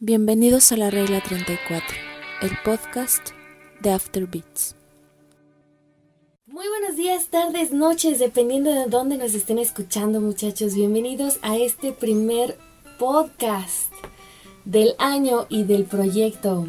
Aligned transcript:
Bienvenidos 0.00 0.72
a 0.72 0.76
la 0.76 0.90
regla 0.90 1.22
34, 1.22 1.96
el 2.42 2.50
podcast 2.64 3.30
de 3.80 3.92
After 3.92 4.26
Beats. 4.26 4.74
Muy 6.46 6.66
buenos 6.68 6.96
días, 6.96 7.28
tardes, 7.28 7.70
noches, 7.70 8.18
dependiendo 8.18 8.74
de 8.74 8.86
dónde 8.86 9.16
nos 9.16 9.34
estén 9.34 9.58
escuchando 9.58 10.20
muchachos. 10.20 10.74
Bienvenidos 10.74 11.38
a 11.42 11.56
este 11.56 11.92
primer 11.92 12.58
podcast 12.98 13.92
del 14.64 14.96
año 14.98 15.46
y 15.48 15.62
del 15.62 15.84
proyecto. 15.84 16.68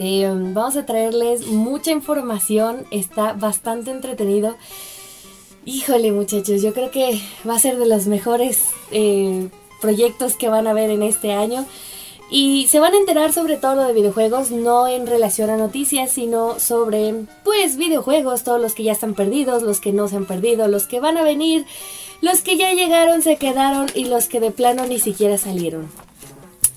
Eh, 0.00 0.28
vamos 0.28 0.76
a 0.76 0.84
traerles 0.84 1.46
mucha 1.46 1.92
información, 1.92 2.84
está 2.90 3.32
bastante 3.32 3.92
entretenido. 3.92 4.56
Híjole 5.64 6.10
muchachos, 6.10 6.62
yo 6.62 6.74
creo 6.74 6.90
que 6.90 7.20
va 7.48 7.54
a 7.54 7.60
ser 7.60 7.78
de 7.78 7.86
los 7.86 8.08
mejores 8.08 8.64
eh, 8.90 9.50
proyectos 9.80 10.34
que 10.34 10.48
van 10.48 10.66
a 10.66 10.72
ver 10.72 10.90
en 10.90 11.04
este 11.04 11.32
año. 11.32 11.64
Y 12.30 12.66
se 12.68 12.78
van 12.78 12.92
a 12.92 12.98
enterar 12.98 13.32
sobre 13.32 13.56
todo 13.56 13.86
de 13.86 13.94
videojuegos, 13.94 14.50
no 14.50 14.86
en 14.86 15.06
relación 15.06 15.48
a 15.48 15.56
noticias, 15.56 16.12
sino 16.12 16.60
sobre, 16.60 17.14
pues, 17.42 17.76
videojuegos, 17.76 18.44
todos 18.44 18.60
los 18.60 18.74
que 18.74 18.82
ya 18.82 18.92
están 18.92 19.14
perdidos, 19.14 19.62
los 19.62 19.80
que 19.80 19.92
no 19.92 20.08
se 20.08 20.16
han 20.16 20.26
perdido, 20.26 20.68
los 20.68 20.86
que 20.86 21.00
van 21.00 21.16
a 21.16 21.22
venir, 21.22 21.64
los 22.20 22.42
que 22.42 22.56
ya 22.56 22.72
llegaron, 22.74 23.22
se 23.22 23.36
quedaron 23.36 23.86
y 23.94 24.04
los 24.04 24.28
que 24.28 24.40
de 24.40 24.50
plano 24.50 24.86
ni 24.86 24.98
siquiera 24.98 25.38
salieron. 25.38 25.88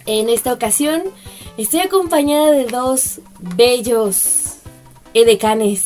En 0.06 0.30
esta 0.30 0.54
ocasión 0.54 1.04
estoy 1.58 1.82
acompañada 1.82 2.52
de 2.52 2.66
dos 2.66 3.20
bellos 3.40 4.56
edecanes. 5.14 5.84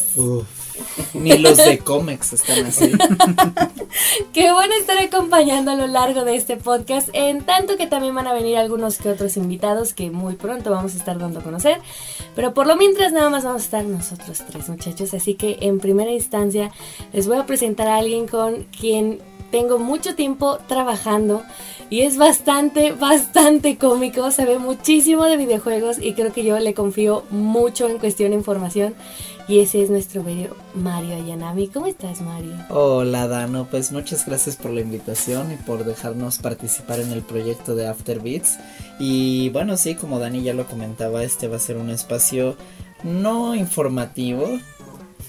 Ni 1.14 1.38
los 1.38 1.58
de 1.58 1.80
cómics 1.80 2.34
están 2.34 2.66
así. 2.66 2.92
Qué 4.34 4.52
bueno 4.52 4.74
estar 4.76 4.98
acompañando 4.98 5.72
a 5.72 5.76
lo 5.76 5.88
largo 5.88 6.26
de 6.26 6.36
este 6.36 6.58
podcast, 6.58 7.10
en 7.14 7.44
tanto 7.44 7.78
que 7.78 7.88
también 7.88 8.16
van 8.16 8.28
a 8.28 8.34
venir 8.34 8.58
algunos 8.58 8.98
que 8.98 9.10
otros 9.10 9.38
invitados 9.38 9.94
que 9.94 10.12
muy 10.12 10.36
pronto 10.36 10.72
vamos 10.72 10.94
a 10.94 10.98
estar 10.98 11.18
dando 11.18 11.40
a 11.40 11.44
conocer. 11.44 11.80
Pero 12.36 12.54
por 12.54 12.68
lo 12.68 12.76
mientras 12.76 13.14
nada 13.14 13.30
más 13.30 13.44
vamos 13.44 13.62
a 13.62 13.66
estar 13.66 13.86
nosotros 13.86 14.44
tres 14.50 14.70
muchachos, 14.70 15.14
así 15.14 15.36
que 15.36 15.58
en 15.62 15.80
primera 15.80 16.12
instancia 16.12 16.72
les 17.14 17.28
voy 17.28 17.38
a 17.38 17.46
presentar 17.46 17.88
a 17.88 17.98
alguien 17.98 18.28
con 18.28 18.64
quien 18.78 19.20
tengo 19.56 19.80
mucho 19.80 20.16
tiempo 20.16 20.58
trabajando 20.68 21.42
y 21.90 22.02
es 22.02 22.18
bastante, 22.18 22.92
bastante 22.92 23.78
cómico, 23.78 24.30
sabe 24.30 24.60
muchísimo 24.60 25.24
de 25.24 25.38
videojuegos 25.38 25.98
y 25.98 26.12
creo 26.12 26.34
que 26.34 26.44
yo 26.44 26.60
le 26.60 26.74
confío 26.74 27.24
mucho 27.30 27.88
en 27.88 27.98
cuestión 27.98 28.32
de 28.32 28.36
información 28.36 28.96
y 29.48 29.60
ese 29.60 29.82
es 29.82 29.90
nuestro 29.90 30.26
bello 30.26 30.58
Mario 30.74 31.16
Ayanami. 31.16 31.70
¿Cómo 31.70 31.86
estás, 31.86 32.20
Mario? 32.20 32.52
Hola, 32.68 33.30
Dano. 33.30 33.66
Pues 33.72 33.94
muchas 33.94 34.26
gracias 34.26 34.58
por 34.58 34.72
la 34.72 34.82
invitación 34.82 35.54
y 35.54 35.56
por 35.56 35.86
dejarnos 35.86 36.40
participar 36.40 37.00
en 37.00 37.14
el 37.14 37.22
proyecto 37.22 37.76
de 37.76 37.88
After 37.88 38.20
Beats. 38.20 38.58
Y 39.00 39.52
bueno, 39.52 39.78
sí, 39.78 39.96
como 39.96 40.20
Dani 40.20 40.44
ya 40.44 40.54
lo 40.54 40.66
comentaba, 40.66 41.24
este 41.24 41.48
va 41.48 41.56
a 41.56 41.60
ser 41.60 41.78
un 41.78 41.92
espacio 41.92 42.58
no 43.04 43.56
informativo. 43.56 44.60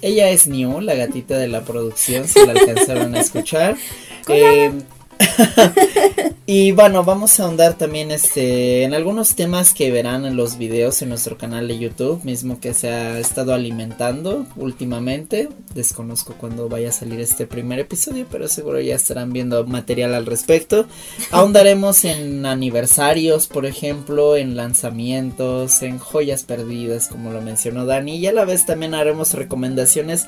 Ella 0.03 0.31
es 0.31 0.47
New, 0.47 0.81
la 0.81 0.95
gatita 0.95 1.37
de 1.37 1.49
la 1.49 1.63
producción, 1.63 2.29
si 2.29 2.45
la 2.45 2.53
alcanzaron 2.53 3.15
a 3.15 3.21
escuchar. 3.21 3.77
Eh, 4.29 4.73
y 6.47 6.73
bueno, 6.73 7.05
vamos 7.05 7.39
a 7.39 7.45
ahondar 7.45 7.75
también 7.75 8.11
este 8.11 8.83
en 8.83 8.95
algunos 8.95 9.35
temas 9.35 9.75
que 9.75 9.91
verán 9.91 10.27
en 10.27 10.37
los 10.37 10.59
videos 10.59 11.01
en 11.03 11.09
nuestro 11.09 11.39
canal 11.39 11.69
de 11.69 11.79
YouTube, 11.79 12.23
mismo 12.25 12.61
que 12.61 12.75
se 12.75 12.89
ha 12.89 13.19
estado 13.19 13.55
alimentando 13.55 14.47
últimamente. 14.57 15.49
Desconozco 15.75 16.35
cuándo 16.35 16.69
vaya 16.69 16.91
a 16.91 16.93
salir 16.93 17.21
este 17.21 17.47
primer 17.47 17.79
episodio, 17.79 18.27
pero 18.31 18.49
seguro 18.49 18.81
ya 18.81 18.95
estarán 18.95 19.33
viendo 19.33 19.65
material 19.67 20.15
al 20.15 20.27
respecto. 20.27 20.87
Ahondaremos 21.31 22.05
en 22.05 22.47
aniversarios, 22.47 23.47
por 23.47 23.67
ejemplo, 23.67 24.37
en 24.37 24.57
lanzamientos, 24.57 25.83
en 25.83 25.99
joyas 25.99 26.45
perdidas, 26.45 27.09
como 27.09 27.33
lo 27.33 27.41
mencionó 27.41 27.87
Dani, 27.87 28.17
y 28.17 28.27
a 28.27 28.33
la 28.33 28.45
vez 28.45 28.67
también 28.67 28.95
haremos 28.95 29.35
recomendaciones 29.35 30.27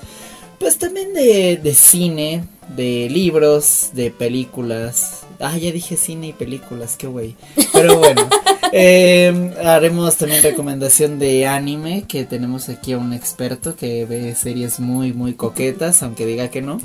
pues 0.59 0.79
también 0.79 1.15
de, 1.15 1.57
de 1.57 1.75
cine, 1.75 2.45
de 2.77 3.09
libros, 3.11 3.91
de 3.93 4.11
películas. 4.11 5.25
Ah, 5.41 5.57
ya 5.57 5.71
dije 5.71 5.97
cine 5.97 6.29
y 6.29 6.33
películas, 6.33 6.97
qué 6.97 7.07
güey. 7.07 7.37
Pero 7.73 7.99
bueno, 7.99 8.29
eh, 8.73 9.55
haremos 9.65 10.17
también 10.17 10.43
recomendación 10.43 11.19
de 11.19 11.47
anime, 11.47 12.05
que 12.09 12.25
tenemos 12.25 12.69
aquí 12.69 12.93
a 12.93 12.99
un 12.99 13.13
experto 13.13 13.77
que 13.77 14.05
ve 14.05 14.35
series 14.35 14.81
muy, 14.81 15.13
muy 15.13 15.35
coquetas, 15.35 16.03
aunque 16.03 16.27
diga 16.27 16.49
que 16.49 16.63
no. 16.63 16.81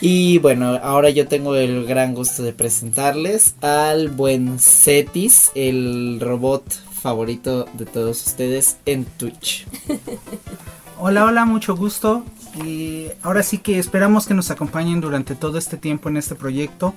Y 0.00 0.38
bueno, 0.38 0.78
ahora 0.82 1.10
yo 1.10 1.28
tengo 1.28 1.54
el 1.54 1.86
gran 1.86 2.14
gusto 2.14 2.42
de 2.42 2.52
presentarles 2.52 3.54
al 3.60 4.08
buen 4.08 4.58
Cetis, 4.58 5.52
el 5.54 6.18
robot 6.20 6.64
favorito 7.02 7.66
de 7.74 7.86
todos 7.86 8.26
ustedes 8.26 8.76
en 8.86 9.04
Twitch. 9.04 9.66
Hola, 10.98 11.24
hola, 11.24 11.44
mucho 11.44 11.76
gusto. 11.76 12.24
Y 12.64 13.08
ahora 13.22 13.42
sí 13.42 13.58
que 13.58 13.78
esperamos 13.78 14.26
que 14.26 14.34
nos 14.34 14.50
acompañen 14.50 15.00
durante 15.00 15.34
todo 15.34 15.58
este 15.58 15.76
tiempo 15.76 16.08
en 16.08 16.16
este 16.16 16.34
proyecto. 16.34 16.94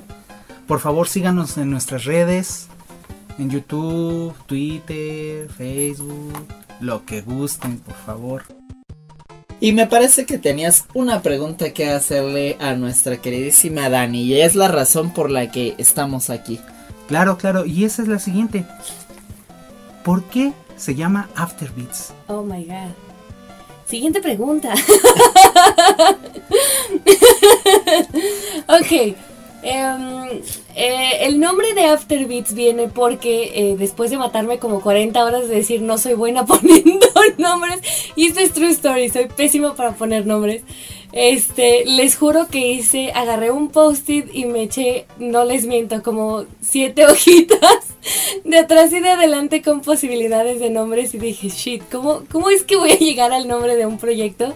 Por 0.67 0.79
favor 0.79 1.07
síganos 1.07 1.57
en 1.57 1.69
nuestras 1.69 2.05
redes, 2.05 2.67
en 3.37 3.49
YouTube, 3.49 4.33
Twitter, 4.47 5.49
Facebook, 5.49 6.33
lo 6.79 7.05
que 7.05 7.21
gusten, 7.21 7.79
por 7.79 7.95
favor. 7.95 8.43
Y 9.59 9.71
me 9.71 9.87
parece 9.87 10.25
que 10.25 10.37
tenías 10.37 10.85
una 10.93 11.21
pregunta 11.21 11.71
que 11.71 11.89
hacerle 11.89 12.57
a 12.59 12.73
nuestra 12.73 13.17
queridísima 13.17 13.89
Dani 13.89 14.23
y 14.23 14.41
es 14.41 14.55
la 14.55 14.67
razón 14.67 15.13
por 15.13 15.31
la 15.31 15.49
que 15.49 15.75
estamos 15.77 16.29
aquí. 16.29 16.59
Claro, 17.07 17.37
claro, 17.37 17.65
y 17.65 17.85
esa 17.85 18.01
es 18.01 18.07
la 18.07 18.19
siguiente. 18.19 18.65
¿Por 20.03 20.23
qué 20.25 20.53
se 20.75 20.95
llama 20.95 21.29
Afterbeats? 21.35 22.13
Oh 22.27 22.43
my 22.43 22.65
god. 22.65 23.04
Siguiente 23.85 24.21
pregunta. 24.21 24.73
ok. 28.67 29.15
Em, 29.67 30.41
eh, 30.75 31.25
el 31.25 31.39
nombre 31.39 31.73
de 31.73 31.85
Afterbeats 31.85 32.53
viene 32.53 32.87
porque 32.87 33.51
eh, 33.55 33.75
después 33.79 34.11
de 34.11 34.17
matarme 34.17 34.59
como 34.59 34.79
40 34.79 35.25
horas 35.25 35.47
de 35.47 35.55
decir 35.55 35.81
no 35.81 35.97
soy 35.97 36.13
buena 36.13 36.45
poniendo 36.47 37.07
nombres, 37.39 37.79
y 38.15 38.27
esto 38.27 38.41
es 38.41 38.53
true 38.53 38.69
story, 38.69 39.09
soy 39.09 39.25
pésimo 39.25 39.73
para 39.73 39.93
poner 39.93 40.27
nombres. 40.27 40.61
Este, 41.15 41.85
les 41.85 42.17
juro 42.17 42.47
que 42.47 42.73
hice, 42.73 43.13
agarré 43.13 43.49
un 43.49 43.69
post-it 43.69 44.27
y 44.33 44.43
me 44.43 44.63
eché, 44.63 45.05
no 45.17 45.45
les 45.45 45.65
miento, 45.65 46.03
como 46.03 46.43
siete 46.59 47.05
hojitas 47.07 47.85
de 48.43 48.57
atrás 48.57 48.91
y 48.91 48.99
de 48.99 49.09
adelante 49.09 49.61
con 49.61 49.79
posibilidades 49.79 50.59
de 50.59 50.69
nombres 50.69 51.15
y 51.15 51.17
dije, 51.17 51.47
shit, 51.47 51.83
¿cómo, 51.89 52.23
¿cómo 52.29 52.49
es 52.49 52.63
que 52.63 52.75
voy 52.75 52.91
a 52.91 52.97
llegar 52.97 53.31
al 53.31 53.47
nombre 53.47 53.77
de 53.77 53.85
un 53.85 53.97
proyecto 53.97 54.53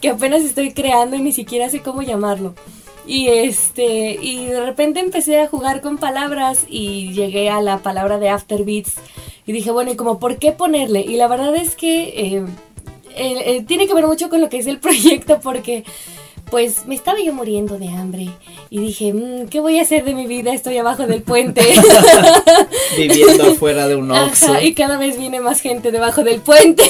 que 0.00 0.08
apenas 0.08 0.42
estoy 0.42 0.72
creando 0.72 1.14
y 1.14 1.22
ni 1.22 1.30
siquiera 1.30 1.68
sé 1.68 1.82
cómo 1.82 2.02
llamarlo? 2.02 2.56
Y 3.06 3.28
este, 3.28 4.18
y 4.20 4.46
de 4.46 4.60
repente 4.60 4.98
empecé 4.98 5.40
a 5.40 5.46
jugar 5.46 5.82
con 5.82 5.98
palabras 5.98 6.66
y 6.68 7.12
llegué 7.12 7.48
a 7.48 7.60
la 7.60 7.78
palabra 7.78 8.18
de 8.18 8.28
Afterbeats 8.28 8.94
y 9.46 9.52
dije, 9.52 9.70
bueno, 9.70 9.92
¿y 9.92 9.96
como 9.96 10.18
por 10.18 10.38
qué 10.38 10.50
ponerle? 10.50 11.02
Y 11.02 11.14
la 11.14 11.28
verdad 11.28 11.54
es 11.54 11.76
que 11.76 12.08
eh, 12.16 12.44
eh, 13.16 13.64
tiene 13.66 13.86
que 13.86 13.94
ver 13.94 14.06
mucho 14.06 14.28
con 14.28 14.40
lo 14.40 14.48
que 14.48 14.58
es 14.58 14.66
el 14.66 14.78
proyecto 14.80 15.40
porque 15.40 15.84
pues 16.52 16.84
me 16.84 16.94
estaba 16.94 17.18
yo 17.18 17.32
muriendo 17.32 17.78
de 17.78 17.88
hambre 17.88 18.28
y 18.68 18.78
dije, 18.78 19.14
mm, 19.14 19.48
¿qué 19.48 19.60
voy 19.60 19.78
a 19.78 19.82
hacer 19.82 20.04
de 20.04 20.14
mi 20.14 20.26
vida? 20.26 20.52
Estoy 20.52 20.76
abajo 20.76 21.06
del 21.06 21.22
puente. 21.22 21.62
Viviendo 22.98 23.44
afuera 23.52 23.88
de 23.88 23.96
un 23.96 24.10
oxo. 24.10 24.60
y 24.60 24.74
cada 24.74 24.98
vez 24.98 25.18
viene 25.18 25.40
más 25.40 25.62
gente 25.62 25.90
debajo 25.90 26.22
del 26.24 26.42
puente 26.42 26.82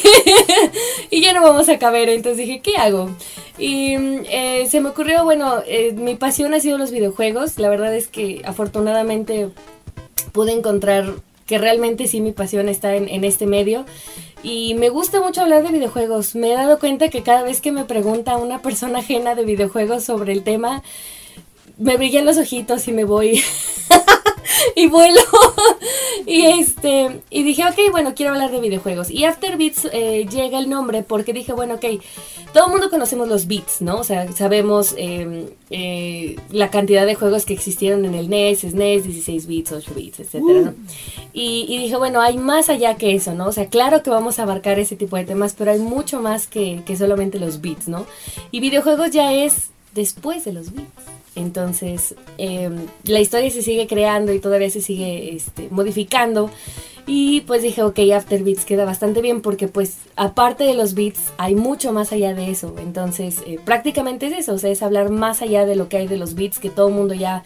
y 1.11 1.21
ya 1.21 1.33
no 1.33 1.43
vamos 1.43 1.69
a 1.69 1.79
caber. 1.79 2.09
Entonces 2.09 2.39
dije, 2.39 2.61
¿qué 2.61 2.77
hago? 2.77 3.11
Y 3.57 3.95
eh, 4.31 4.67
se 4.69 4.81
me 4.81 4.89
ocurrió, 4.89 5.23
bueno, 5.23 5.63
eh, 5.65 5.93
mi 5.93 6.17
pasión 6.17 6.55
ha 6.55 6.59
sido 6.59 6.77
los 6.77 6.91
videojuegos. 6.91 7.61
La 7.61 7.69
verdad 7.69 7.95
es 7.95 8.09
que 8.09 8.43
afortunadamente 8.45 9.51
pude 10.33 10.51
encontrar 10.51 11.15
que 11.53 11.59
realmente 11.59 12.07
sí 12.07 12.23
mi 12.23 12.33
pasión 12.33 12.71
está 12.71 12.97
en, 12.97 13.25
este 13.25 13.45
medio. 13.45 13.85
Y 14.43 14.73
me 14.73 14.89
gusta 14.89 15.21
mucho 15.21 15.43
hablar 15.43 15.63
de 15.63 15.71
videojuegos. 15.71 16.35
Me 16.35 16.51
he 16.51 16.55
dado 16.55 16.79
cuenta 16.79 17.11
que 17.11 17.23
cada 17.23 17.43
vez 17.43 17.61
que 17.61 17.73
me 17.73 17.85
pregunta 17.85 18.39
una 18.39 18.63
persona 18.63 19.01
ajena 19.01 19.35
de 19.35 19.45
videojuegos 19.45 20.03
sobre 20.03 20.33
el 20.33 20.45
tema, 20.45 20.83
me 21.77 21.99
brillan 21.99 22.25
los 22.25 22.39
ojitos 22.39 22.89
y 22.89 22.93
me 22.93 23.05
voy 23.05 23.43
y 24.77 24.87
vuelo. 24.89 25.21
y 26.27 26.43
este, 26.43 27.21
y 27.31 27.43
dije, 27.43 27.65
ok, 27.65 27.91
bueno, 27.91 28.15
quiero 28.15 28.33
hablar 28.33 28.51
de 28.51 28.61
videojuegos. 28.61 29.11
Y 29.11 29.25
After 29.25 29.57
Beats 29.57 29.89
eh, 29.93 30.27
llega 30.31 30.59
el 30.59 30.69
nombre 30.69 31.03
porque 31.03 31.33
dije, 31.33 31.53
bueno, 31.53 31.75
ok, 31.75 31.85
todo 32.53 32.67
el 32.67 32.71
mundo 32.71 32.91
conocemos 32.91 33.29
los 33.29 33.47
beats, 33.47 33.81
¿no? 33.81 33.99
O 33.99 34.05
sea, 34.05 34.31
sabemos 34.33 34.95
em, 34.97 35.47
eh, 35.71 36.37
la 36.51 36.71
cantidad 36.71 37.07
de 37.07 37.15
juegos 37.15 37.45
que 37.45 37.55
existieron 37.55 38.05
en 38.05 38.15
el 38.15 38.29
NES, 38.29 38.61
SNES, 38.61 39.05
16 39.05 39.47
bits, 39.47 39.73
8 39.73 39.93
bits, 39.95 40.21
etcétera, 40.21 40.61
¿no? 40.61 40.75
Y, 41.33 41.67
y, 41.69 41.79
dije, 41.79 41.97
bueno, 41.97 42.21
hay 42.21 42.37
más 42.37 42.69
allá 42.69 42.97
que 42.97 43.15
eso, 43.15 43.35
¿no? 43.35 43.47
O 43.47 43.53
sea, 43.53 43.67
claro 43.67 44.03
que 44.03 44.11
vamos 44.11 44.39
a 44.39 44.43
abarcar 44.43 44.79
ese 44.79 44.97
tipo 44.97 45.17
de 45.17 45.25
temas, 45.25 45.55
pero 45.57 45.71
hay 45.71 45.79
mucho 45.79 46.21
más 46.21 46.47
que, 46.47 46.83
que 46.85 46.97
solamente 46.97 47.39
los 47.39 47.61
beats, 47.61 47.89
¿no? 47.89 48.07
Y 48.51 48.61
videojuegos 48.61 49.11
ya 49.11 49.33
es 49.33 49.71
después 49.95 50.45
de 50.45 50.53
los 50.53 50.73
beats. 50.75 51.12
Entonces, 51.35 52.15
eh, 52.39 52.71
la 53.05 53.21
historia 53.21 53.51
se 53.51 53.63
sigue 53.63 53.87
creando 53.87 54.33
y 54.33 54.39
todavía 54.39 54.71
se 54.71 54.81
sigue 54.81 55.35
este, 55.35 55.69
modificando. 55.71 56.51
Y 57.07 57.41
pues 57.43 57.63
dije, 57.63 57.83
ok, 57.83 57.99
After 58.15 58.45
Beats 58.45 58.65
queda 58.65 58.85
bastante 58.85 59.23
bien 59.23 59.41
porque 59.41 59.67
pues 59.67 59.97
aparte 60.15 60.65
de 60.65 60.75
los 60.75 60.95
beats 60.95 61.33
hay 61.37 61.57
mucho 61.57 61.93
más 61.93 62.13
allá 62.13 62.33
de 62.33 62.51
eso. 62.51 62.77
Entonces 62.79 63.43
eh, 63.45 63.59
prácticamente 63.65 64.27
es 64.27 64.39
eso, 64.39 64.55
o 64.55 64.59
sea, 64.59 64.71
es 64.71 64.83
hablar 64.83 65.11
más 65.11 65.43
allá 65.43 65.67
de 65.67 65.75
lo 65.75 65.89
que 65.89 65.97
hay 65.97 66.07
de 66.07 66.17
los 66.17 66.35
beats 66.35 66.61
que 66.61 66.71
todo 66.71 66.89
el 66.89 66.95
mundo 66.95 67.15
ya 67.15 67.43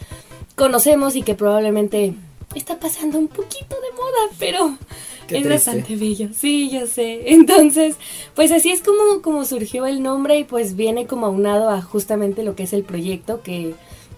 conocemos 0.56 1.17
y 1.17 1.23
que 1.23 1.35
probablemente 1.35 2.15
está 2.55 2.79
pasando 2.79 3.19
un 3.19 3.29
poquito 3.29 3.77
de 3.77 3.97
moda, 3.97 4.35
pero 4.38 4.77
Qué 5.26 5.38
es 5.38 5.44
triste. 5.44 5.70
bastante 5.70 5.96
bello. 5.96 6.28
Sí, 6.37 6.70
yo 6.70 6.87
sé. 6.87 7.23
Entonces, 7.32 7.96
pues 8.34 8.52
así 8.52 8.70
es 8.70 8.82
como, 8.82 9.23
como 9.23 9.44
surgió 9.44 9.87
el 9.87 10.02
nombre 10.02 10.38
y 10.38 10.44
pues 10.44 10.76
viene 10.76 11.06
como 11.06 11.26
aunado 11.26 11.70
a 11.70 11.82
justamente 11.82 12.43
lo 12.43 12.55
que 12.55 12.64
es 12.64 12.73
el 12.73 12.84
proyecto 12.84 13.43
que 13.43 13.75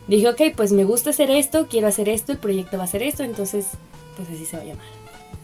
dije, 0.06 0.28
ok, 0.28 0.40
pues 0.56 0.72
me 0.72 0.84
gusta 0.84 1.10
hacer 1.10 1.30
esto, 1.30 1.66
quiero 1.68 1.88
hacer 1.88 2.08
esto, 2.08 2.32
el 2.32 2.38
proyecto 2.38 2.76
va 2.76 2.84
a 2.84 2.86
hacer 2.86 3.02
esto, 3.02 3.22
entonces 3.22 3.66
pues 4.16 4.28
así 4.30 4.44
se 4.44 4.56
va 4.56 4.62
a 4.62 4.66
llamar. 4.66 4.86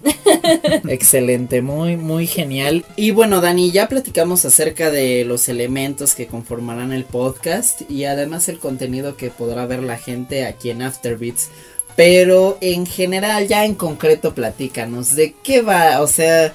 Excelente, 0.88 1.62
muy, 1.62 1.96
muy 1.96 2.26
genial. 2.26 2.84
Y 2.96 3.10
bueno, 3.10 3.40
Dani, 3.40 3.70
ya 3.70 3.88
platicamos 3.88 4.44
acerca 4.44 4.90
de 4.90 5.24
los 5.24 5.48
elementos 5.48 6.14
que 6.14 6.26
conformarán 6.26 6.92
el 6.92 7.04
podcast 7.04 7.88
y 7.90 8.04
además 8.04 8.48
el 8.48 8.58
contenido 8.58 9.16
que 9.16 9.30
podrá 9.30 9.66
ver 9.66 9.82
la 9.82 9.98
gente 9.98 10.46
aquí 10.46 10.70
en 10.70 10.82
Afterbeats. 10.82 11.50
Pero 11.96 12.58
en 12.60 12.86
general, 12.86 13.46
ya 13.46 13.64
en 13.64 13.74
concreto, 13.74 14.34
platícanos 14.34 15.14
de 15.14 15.34
qué 15.42 15.62
va. 15.62 16.00
O 16.00 16.06
sea, 16.08 16.52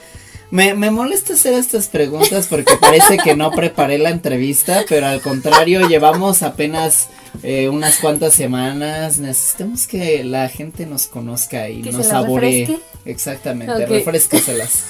me, 0.52 0.74
me 0.74 0.92
molesta 0.92 1.34
hacer 1.34 1.54
estas 1.54 1.88
preguntas 1.88 2.48
porque 2.48 2.74
parece 2.82 3.18
que 3.18 3.36
no 3.36 3.52
preparé 3.52 3.98
la 4.00 4.10
entrevista, 4.10 4.84
pero 4.90 5.08
al 5.08 5.22
contrario, 5.22 5.88
llevamos 5.88 6.42
apenas 6.44 7.08
eh, 7.44 7.70
unas 7.70 7.98
cuantas 8.00 8.34
semanas. 8.34 9.20
Necesitamos 9.20 9.88
que 9.88 10.24
la 10.24 10.50
gente 10.50 10.86
nos 10.86 11.08
conozca 11.08 11.70
y 11.70 11.82
¿Que 11.84 11.92
nos 11.92 12.08
saboree. 12.08 12.62
refresque? 12.66 12.84
Exactamente, 13.06 13.84
Ok. 13.86 13.90
refrescaselas. 13.90 14.84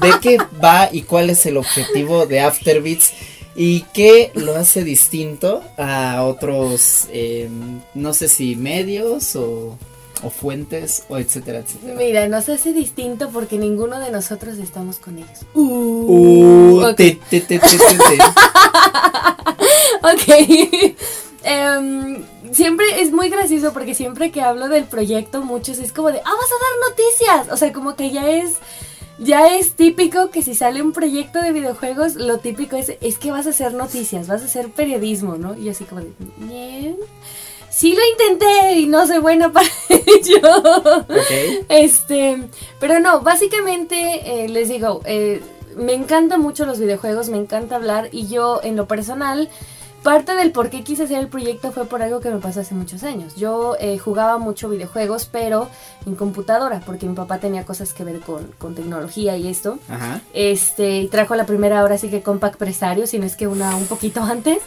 ¿De 0.00 0.12
qué 0.22 0.38
va 0.64 0.88
y 0.92 1.02
cuál 1.02 1.30
es 1.30 1.46
el 1.46 1.56
objetivo 1.56 2.26
de 2.26 2.40
Afterbeats? 2.40 3.12
¿Y 3.58 3.86
qué 3.94 4.32
lo 4.34 4.54
hace 4.54 4.84
distinto 4.84 5.64
a 5.78 6.22
otros, 6.24 7.06
eh, 7.10 7.48
no 7.94 8.12
sé 8.12 8.28
si 8.28 8.54
medios 8.54 9.34
o, 9.34 9.78
o 10.22 10.30
fuentes 10.30 11.04
o 11.08 11.18
etcétera, 11.18 11.58
etcétera? 11.58 11.94
Mira, 11.96 12.28
nos 12.28 12.48
hace 12.48 12.72
distinto 12.72 13.30
porque 13.30 13.58
ninguno 13.58 14.00
de 14.00 14.10
nosotros 14.10 14.58
estamos 14.58 14.98
con 14.98 15.18
ellos. 15.18 15.40
Uh, 15.54 16.80
ok. 16.90 16.96
te, 16.96 17.18
te, 17.30 17.40
te, 17.40 17.58
te. 17.58 17.58
Ok. 20.02 20.96
Em, 21.48 22.24
siempre 22.50 23.00
es 23.00 23.12
muy 23.12 23.28
gracioso 23.28 23.72
porque 23.72 23.94
siempre 23.94 24.32
que 24.32 24.40
hablo 24.42 24.68
del 24.68 24.82
proyecto, 24.82 25.42
muchos 25.44 25.78
es 25.78 25.92
como 25.92 26.10
de, 26.10 26.18
ah, 26.18 26.22
vas 26.24 26.50
a 26.50 26.64
dar 26.64 26.90
noticias. 26.90 27.52
O 27.54 27.56
sea, 27.56 27.72
como 27.72 27.94
que 27.94 28.10
ya 28.10 28.28
es, 28.28 28.54
ya 29.20 29.54
es 29.54 29.74
típico 29.74 30.30
que 30.30 30.42
si 30.42 30.56
sale 30.56 30.82
un 30.82 30.92
proyecto 30.92 31.40
de 31.40 31.52
videojuegos, 31.52 32.16
lo 32.16 32.38
típico 32.38 32.74
es, 32.74 32.94
es 33.00 33.18
que 33.18 33.30
vas 33.30 33.46
a 33.46 33.50
hacer 33.50 33.74
noticias, 33.74 34.26
vas 34.26 34.42
a 34.42 34.46
hacer 34.46 34.70
periodismo, 34.70 35.36
¿no? 35.36 35.56
Y 35.56 35.68
así 35.68 35.84
como 35.84 36.00
de, 36.00 36.10
"Ñe". 36.48 36.96
Sí 37.76 37.94
lo 37.94 38.00
intenté 38.10 38.78
y 38.78 38.86
no 38.86 39.06
soy 39.06 39.18
buena 39.18 39.52
para 39.52 39.68
ello. 39.90 41.04
Este, 41.68 42.48
pero 42.80 43.00
no, 43.00 43.20
básicamente 43.20 44.44
eh, 44.44 44.48
les 44.48 44.70
digo, 44.70 45.02
eh, 45.04 45.42
me 45.76 45.92
encantan 45.92 46.40
mucho 46.40 46.64
los 46.64 46.78
videojuegos, 46.78 47.28
me 47.28 47.36
encanta 47.36 47.76
hablar 47.76 48.08
y 48.12 48.28
yo 48.28 48.60
en 48.62 48.76
lo 48.76 48.86
personal, 48.86 49.50
parte 50.02 50.34
del 50.34 50.52
por 50.52 50.70
qué 50.70 50.84
quise 50.84 51.02
hacer 51.02 51.18
el 51.18 51.28
proyecto 51.28 51.70
fue 51.70 51.84
por 51.84 52.00
algo 52.00 52.20
que 52.20 52.30
me 52.30 52.38
pasó 52.38 52.60
hace 52.60 52.74
muchos 52.74 53.02
años. 53.02 53.36
Yo 53.36 53.76
eh, 53.78 53.98
jugaba 53.98 54.38
mucho 54.38 54.70
videojuegos, 54.70 55.28
pero 55.30 55.68
en 56.06 56.14
computadora, 56.14 56.80
porque 56.80 57.04
mi 57.04 57.14
papá 57.14 57.40
tenía 57.40 57.66
cosas 57.66 57.92
que 57.92 58.04
ver 58.04 58.20
con, 58.20 58.52
con 58.56 58.74
tecnología 58.74 59.36
y 59.36 59.48
esto. 59.48 59.78
Ajá. 59.90 60.22
Este, 60.32 61.00
y 61.00 61.08
trajo 61.08 61.36
la 61.36 61.44
primera 61.44 61.80
ahora 61.80 61.98
sí 61.98 62.08
que 62.08 62.22
Compact 62.22 62.56
Presario, 62.56 63.06
si 63.06 63.18
no 63.18 63.26
es 63.26 63.36
que 63.36 63.46
una 63.46 63.76
un 63.76 63.86
poquito 63.86 64.22
antes. 64.24 64.60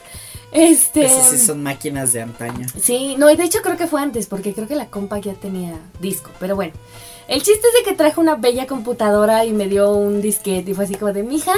Este, 0.51 1.05
Esas 1.05 1.29
sí 1.29 1.37
son 1.37 1.61
máquinas 1.61 2.11
de 2.11 2.21
antaño. 2.21 2.65
Sí, 2.81 3.15
no, 3.17 3.29
y 3.29 3.35
de 3.35 3.43
hecho 3.43 3.59
creo 3.61 3.77
que 3.77 3.87
fue 3.87 4.01
antes, 4.01 4.27
porque 4.27 4.53
creo 4.53 4.67
que 4.67 4.75
la 4.75 4.87
compa 4.87 5.19
ya 5.19 5.33
tenía 5.33 5.79
disco, 5.99 6.31
pero 6.39 6.55
bueno. 6.55 6.73
El 7.27 7.43
chiste 7.43 7.67
es 7.67 7.73
de 7.73 7.89
que 7.89 7.95
trajo 7.95 8.21
una 8.21 8.35
bella 8.35 8.65
computadora 8.65 9.45
y 9.45 9.53
me 9.53 9.67
dio 9.67 9.91
un 9.91 10.19
disquete 10.21 10.71
y 10.71 10.73
fue 10.73 10.85
así 10.85 10.95
como 10.95 11.13
de, 11.13 11.21
mija, 11.21 11.53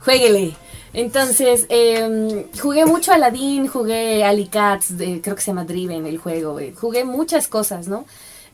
jueguele. 0.00 0.54
Entonces, 0.92 1.66
eh, 1.70 2.46
jugué 2.60 2.84
mucho 2.84 3.12
Aladdin, 3.12 3.68
jugué 3.68 4.24
Alicats, 4.24 4.92
creo 4.96 5.34
que 5.34 5.40
se 5.40 5.46
llama 5.46 5.64
Driven 5.64 6.06
el 6.06 6.18
juego, 6.18 6.60
eh, 6.60 6.74
jugué 6.78 7.04
muchas 7.04 7.48
cosas, 7.48 7.88
¿no? 7.88 8.04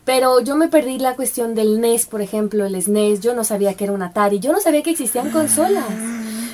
Pero 0.04 0.40
yo 0.40 0.54
me 0.54 0.68
perdí 0.68 0.98
la 0.98 1.16
cuestión 1.16 1.54
del 1.54 1.80
NES, 1.80 2.06
por 2.06 2.20
ejemplo, 2.20 2.66
el 2.66 2.80
SNES, 2.80 3.20
yo 3.20 3.34
no 3.34 3.42
sabía 3.42 3.74
que 3.74 3.84
era 3.84 3.92
un 3.92 4.02
Atari, 4.02 4.38
yo 4.38 4.52
no 4.52 4.60
sabía 4.60 4.82
que 4.82 4.90
existían 4.90 5.30
consolas. 5.30 5.86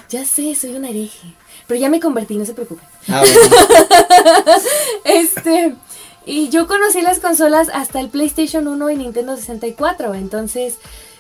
Ya 0.09 0.25
sé, 0.25 0.55
soy 0.55 0.75
un 0.75 0.85
hereje. 0.85 1.35
Pero 1.71 1.83
ya 1.83 1.89
me 1.89 2.01
convertí, 2.01 2.37
no 2.37 2.45
se 2.45 2.53
preocupen. 2.53 2.85
Ah, 3.07 3.23
bueno. 3.23 4.57
Este, 5.05 5.77
y 6.27 6.49
yo 6.49 6.67
conocí 6.67 7.01
las 7.01 7.21
consolas 7.21 7.69
hasta 7.73 8.01
el 8.01 8.09
PlayStation 8.09 8.67
1 8.67 8.91
y 8.91 8.97
Nintendo 8.97 9.37
64, 9.37 10.15
entonces 10.15 10.79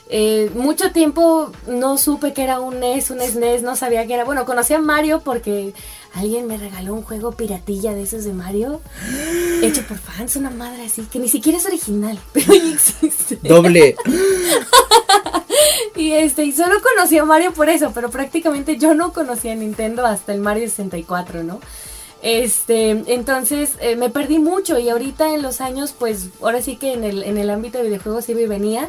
eh, 0.08 0.50
mucho 0.56 0.90
tiempo 0.90 1.52
no 1.68 1.98
supe 1.98 2.32
que 2.32 2.42
era 2.42 2.58
un 2.58 2.80
NES, 2.80 3.10
un 3.10 3.20
SNES, 3.20 3.62
no 3.62 3.76
sabía 3.76 4.08
que 4.08 4.14
era, 4.14 4.24
bueno, 4.24 4.44
conocí 4.44 4.74
a 4.74 4.80
Mario 4.80 5.20
porque 5.24 5.72
alguien 6.14 6.48
me 6.48 6.56
regaló 6.56 6.94
un 6.94 7.02
juego 7.02 7.30
piratilla 7.30 7.94
de 7.94 8.02
esos 8.02 8.24
de 8.24 8.32
Mario, 8.32 8.80
hecho 9.62 9.82
por 9.82 9.98
fans, 9.98 10.34
una 10.34 10.50
madre 10.50 10.84
así, 10.84 11.02
que 11.02 11.20
ni 11.20 11.28
siquiera 11.28 11.58
es 11.58 11.66
original, 11.66 12.18
pero 12.32 12.54
ya 12.54 12.72
existe. 12.72 13.38
Doble. 13.44 13.94
Y 15.96 16.12
este, 16.12 16.44
y 16.44 16.52
solo 16.52 16.76
conocí 16.80 17.18
a 17.18 17.24
Mario 17.24 17.52
por 17.52 17.68
eso, 17.68 17.92
pero 17.94 18.10
prácticamente 18.10 18.78
yo 18.78 18.94
no 18.94 19.12
conocía 19.12 19.52
a 19.52 19.56
Nintendo 19.56 20.06
hasta 20.06 20.32
el 20.32 20.40
Mario 20.40 20.68
64, 20.68 21.42
¿no? 21.42 21.60
Este, 22.22 22.90
entonces 22.90 23.72
eh, 23.80 23.96
me 23.96 24.10
perdí 24.10 24.38
mucho 24.38 24.78
y 24.78 24.88
ahorita 24.88 25.34
en 25.34 25.42
los 25.42 25.60
años, 25.60 25.94
pues 25.98 26.28
ahora 26.42 26.60
sí 26.60 26.76
que 26.76 26.92
en 26.92 27.04
el, 27.04 27.22
en 27.22 27.38
el 27.38 27.50
ámbito 27.50 27.78
de 27.78 27.84
videojuegos 27.84 28.28
iba 28.28 28.40
y 28.40 28.46
venía. 28.46 28.88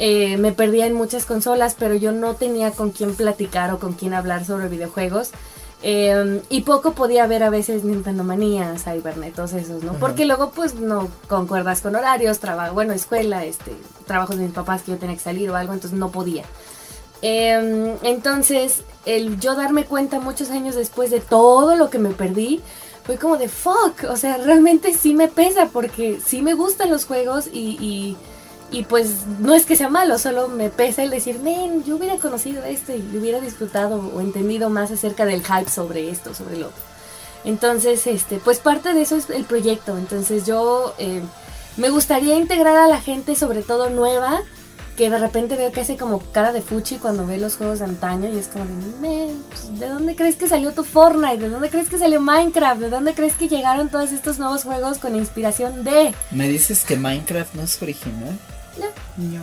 Eh, 0.00 0.36
me 0.36 0.52
perdía 0.52 0.86
en 0.86 0.94
muchas 0.94 1.24
consolas, 1.24 1.74
pero 1.76 1.94
yo 1.96 2.12
no 2.12 2.34
tenía 2.34 2.70
con 2.70 2.92
quién 2.92 3.16
platicar 3.16 3.72
o 3.72 3.80
con 3.80 3.94
quién 3.94 4.14
hablar 4.14 4.44
sobre 4.44 4.68
videojuegos. 4.68 5.32
Eh, 5.82 6.42
y 6.48 6.62
poco 6.62 6.92
podía 6.92 7.26
ver 7.28 7.44
a 7.44 7.50
veces 7.50 7.84
Nintendo 7.84 8.24
Manía, 8.24 8.74
Cybernet, 8.78 9.34
todos 9.34 9.52
esos, 9.52 9.84
¿no? 9.84 9.92
Porque 9.94 10.24
luego 10.24 10.50
pues 10.50 10.74
no 10.74 11.08
concuerdas 11.28 11.80
con 11.80 11.94
horarios, 11.94 12.40
trabajo, 12.40 12.74
bueno, 12.74 12.92
escuela, 12.92 13.44
este, 13.44 13.72
trabajos 14.06 14.36
de 14.36 14.44
mis 14.44 14.52
papás 14.52 14.82
que 14.82 14.90
yo 14.90 14.98
tenía 14.98 15.14
que 15.14 15.22
salir 15.22 15.50
o 15.50 15.56
algo, 15.56 15.72
entonces 15.72 15.98
no 15.98 16.10
podía. 16.10 16.44
Eh, 17.22 17.96
entonces, 18.02 18.82
el 19.06 19.38
yo 19.38 19.54
darme 19.54 19.84
cuenta 19.84 20.20
muchos 20.20 20.50
años 20.50 20.74
después 20.74 21.10
de 21.10 21.20
todo 21.20 21.76
lo 21.76 21.90
que 21.90 21.98
me 21.98 22.10
perdí, 22.10 22.60
fue 23.08 23.16
como 23.16 23.38
de 23.38 23.48
fuck, 23.48 24.04
o 24.10 24.16
sea, 24.16 24.36
realmente 24.36 24.92
sí 24.92 25.14
me 25.14 25.28
pesa 25.28 25.70
porque 25.72 26.20
sí 26.22 26.42
me 26.42 26.52
gustan 26.52 26.90
los 26.90 27.06
juegos 27.06 27.48
y, 27.50 27.78
y, 27.80 28.16
y 28.70 28.84
pues 28.84 29.26
no 29.38 29.54
es 29.54 29.64
que 29.64 29.76
sea 29.76 29.88
malo, 29.88 30.18
solo 30.18 30.48
me 30.48 30.68
pesa 30.68 31.02
el 31.02 31.10
decir, 31.10 31.38
men, 31.40 31.84
yo 31.84 31.96
hubiera 31.96 32.16
conocido 32.16 32.64
esto 32.64 32.92
y 32.94 33.16
hubiera 33.16 33.40
disfrutado 33.40 33.98
o 34.14 34.20
entendido 34.20 34.68
más 34.68 34.90
acerca 34.90 35.24
del 35.24 35.42
hype 35.42 35.70
sobre 35.70 36.10
esto, 36.10 36.34
sobre 36.34 36.58
lo 36.58 36.66
otro. 36.66 36.82
Entonces, 37.44 38.06
este, 38.06 38.38
pues 38.38 38.58
parte 38.58 38.92
de 38.92 39.02
eso 39.02 39.16
es 39.16 39.30
el 39.30 39.44
proyecto. 39.44 39.96
Entonces 39.96 40.44
yo 40.44 40.94
eh, 40.98 41.22
me 41.76 41.88
gustaría 41.88 42.34
integrar 42.34 42.76
a 42.76 42.88
la 42.88 43.00
gente, 43.00 43.36
sobre 43.36 43.62
todo 43.62 43.88
nueva, 43.88 44.42
que 44.98 45.08
de 45.08 45.18
repente 45.18 45.56
veo 45.56 45.70
que 45.70 45.80
hace 45.80 45.96
como 45.96 46.18
cara 46.32 46.52
de 46.52 46.60
fuchi 46.60 46.96
cuando 46.96 47.24
ve 47.24 47.38
los 47.38 47.54
juegos 47.56 47.78
de 47.78 47.84
antaño 47.84 48.28
y 48.28 48.36
es 48.36 48.48
como 48.48 48.64
de, 48.64 48.72
"Men, 49.00 49.42
pues, 49.48 49.78
¿de 49.78 49.88
dónde 49.88 50.16
crees 50.16 50.34
que 50.34 50.48
salió 50.48 50.72
tu 50.72 50.82
Fortnite? 50.82 51.38
¿De 51.38 51.48
dónde 51.48 51.70
crees 51.70 51.88
que 51.88 51.98
salió 51.98 52.20
Minecraft? 52.20 52.80
¿De 52.80 52.90
dónde 52.90 53.14
crees 53.14 53.34
que 53.34 53.48
llegaron 53.48 53.88
todos 53.90 54.10
estos 54.10 54.40
nuevos 54.40 54.64
juegos 54.64 54.98
con 54.98 55.14
inspiración 55.14 55.84
de? 55.84 56.12
¿Me 56.32 56.48
dices 56.48 56.84
que 56.84 56.96
Minecraft 56.96 57.54
no 57.54 57.62
es 57.62 57.80
original? 57.80 58.36
No. 59.16 59.42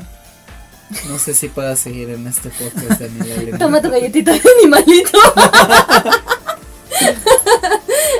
No 1.10 1.20
sé 1.20 1.34
si 1.34 1.50
pueda 1.50 1.76
seguir 1.76 2.10
en 2.12 2.28
este 2.28 2.50
podcast, 2.50 3.02
Daniela. 3.02 3.36
Elena. 3.36 3.58
Toma 3.58 3.82
tu 3.82 3.90
galletita 3.90 4.32
de 4.32 4.42
animalito. 4.60 5.20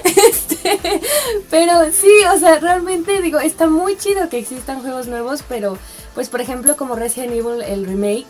Este, 0.04 1.02
pero 1.50 1.92
sí, 1.92 2.12
o 2.34 2.40
sea, 2.40 2.60
realmente 2.60 3.22
digo, 3.22 3.40
está 3.40 3.68
muy 3.68 3.98
chido 3.98 4.30
que 4.30 4.40
existan 4.40 4.82
juegos 4.82 5.08
nuevos, 5.08 5.44
pero 5.48 5.78
pues 6.14 6.30
por 6.30 6.42
ejemplo 6.42 6.76
como 6.76 6.96
Resident 6.96 7.34
Evil, 7.34 7.62
el 7.62 7.86
remake, 7.86 8.28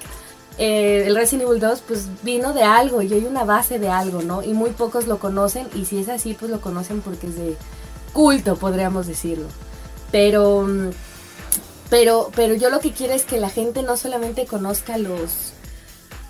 eh, 0.57 1.03
el 1.07 1.15
Resident 1.15 1.47
Evil 1.47 1.59
2, 1.59 1.83
pues 1.87 2.07
vino 2.23 2.53
de 2.53 2.63
algo 2.63 3.01
y 3.01 3.13
hay 3.13 3.25
una 3.25 3.43
base 3.43 3.79
de 3.79 3.89
algo, 3.89 4.21
¿no? 4.21 4.43
Y 4.43 4.53
muy 4.53 4.71
pocos 4.71 5.07
lo 5.07 5.19
conocen 5.19 5.67
y 5.73 5.85
si 5.85 5.99
es 5.99 6.09
así, 6.09 6.33
pues 6.33 6.51
lo 6.51 6.61
conocen 6.61 7.01
porque 7.01 7.27
es 7.27 7.35
de 7.35 7.55
culto, 8.13 8.55
podríamos 8.55 9.07
decirlo. 9.07 9.47
Pero... 10.11 10.67
pero, 11.89 12.31
pero 12.35 12.55
yo 12.55 12.69
lo 12.69 12.79
que 12.79 12.91
quiero 12.91 13.13
es 13.13 13.23
que 13.23 13.39
la 13.39 13.49
gente 13.49 13.83
no 13.83 13.97
solamente 13.97 14.45
conozca 14.45 14.97
los, 14.97 15.53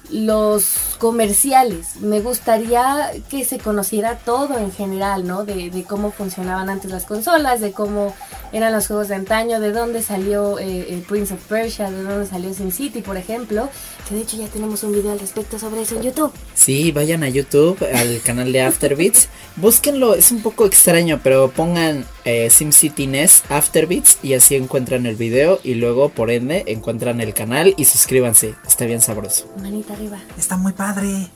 los 0.10 0.96
comerciales. 1.00 1.98
Me 1.98 2.20
gustaría 2.20 3.12
que 3.30 3.46
se 3.46 3.60
conociera 3.60 4.18
todo 4.18 4.58
en 4.58 4.72
general, 4.72 5.26
¿no? 5.28 5.46
De, 5.46 5.70
de 5.70 5.84
cómo 5.84 6.12
funcionaban 6.12 6.70
antes 6.70 6.92
las 6.92 7.06
consolas, 7.06 7.62
de 7.62 7.72
cómo 7.72 8.14
eran 8.56 8.72
los 8.72 8.88
juegos 8.88 9.10
de 9.10 9.16
antaño, 9.16 9.60
de 9.60 9.74
dónde 9.74 10.02
salió 10.02 10.58
eh, 10.60 10.88
el 10.94 11.02
Prince 11.02 11.34
of 11.34 11.44
Persia, 11.44 11.92
de 11.92 12.04
dónde 12.04 12.26
salió 12.26 12.54
SimCity, 12.54 13.02
por 13.02 13.18
ejemplo, 13.18 13.70
que 14.08 14.16
de 14.16 14.22
hecho 14.22 14.38
ya 14.38 14.48
tenemos 14.48 14.82
un 14.84 14.94
video 14.94 15.12
al 15.12 15.20
respecto 15.20 15.60
sobre 15.60 15.82
eso 15.82 15.98
en 15.98 16.04
YouTube. 16.04 16.32
Sí, 16.54 16.94
vayan 16.94 17.24
a 17.24 17.28
YouTube, 17.28 17.78
al 17.94 18.22
canal 18.24 18.54
de 18.54 18.62
Afterbeats. 18.62 19.28
Búsquenlo, 19.58 20.16
es 20.16 20.32
un 20.32 20.42
poco 20.42 20.66
extraño, 20.66 21.20
pero 21.22 21.52
pongan 21.52 22.06
eh, 22.24 22.50
SimCity 22.50 23.08
NES 23.08 23.44
Afterbeats 23.50 24.20
y 24.24 24.36
así 24.36 24.56
encuentran 24.56 25.06
el 25.06 25.18
video 25.18 25.60
y 25.62 25.74
luego, 25.74 26.08
por 26.08 26.32
ende, 26.32 26.64
encuentran 26.68 27.20
el 27.20 27.34
canal 27.34 27.74
y 27.76 27.84
suscríbanse. 27.84 28.56
Está 28.66 28.86
bien 28.86 29.02
sabroso. 29.02 29.52
Manita 29.62 29.94
arriba. 29.96 30.22
Está 30.38 30.56
muy 30.56 30.72
padre. 30.72 31.28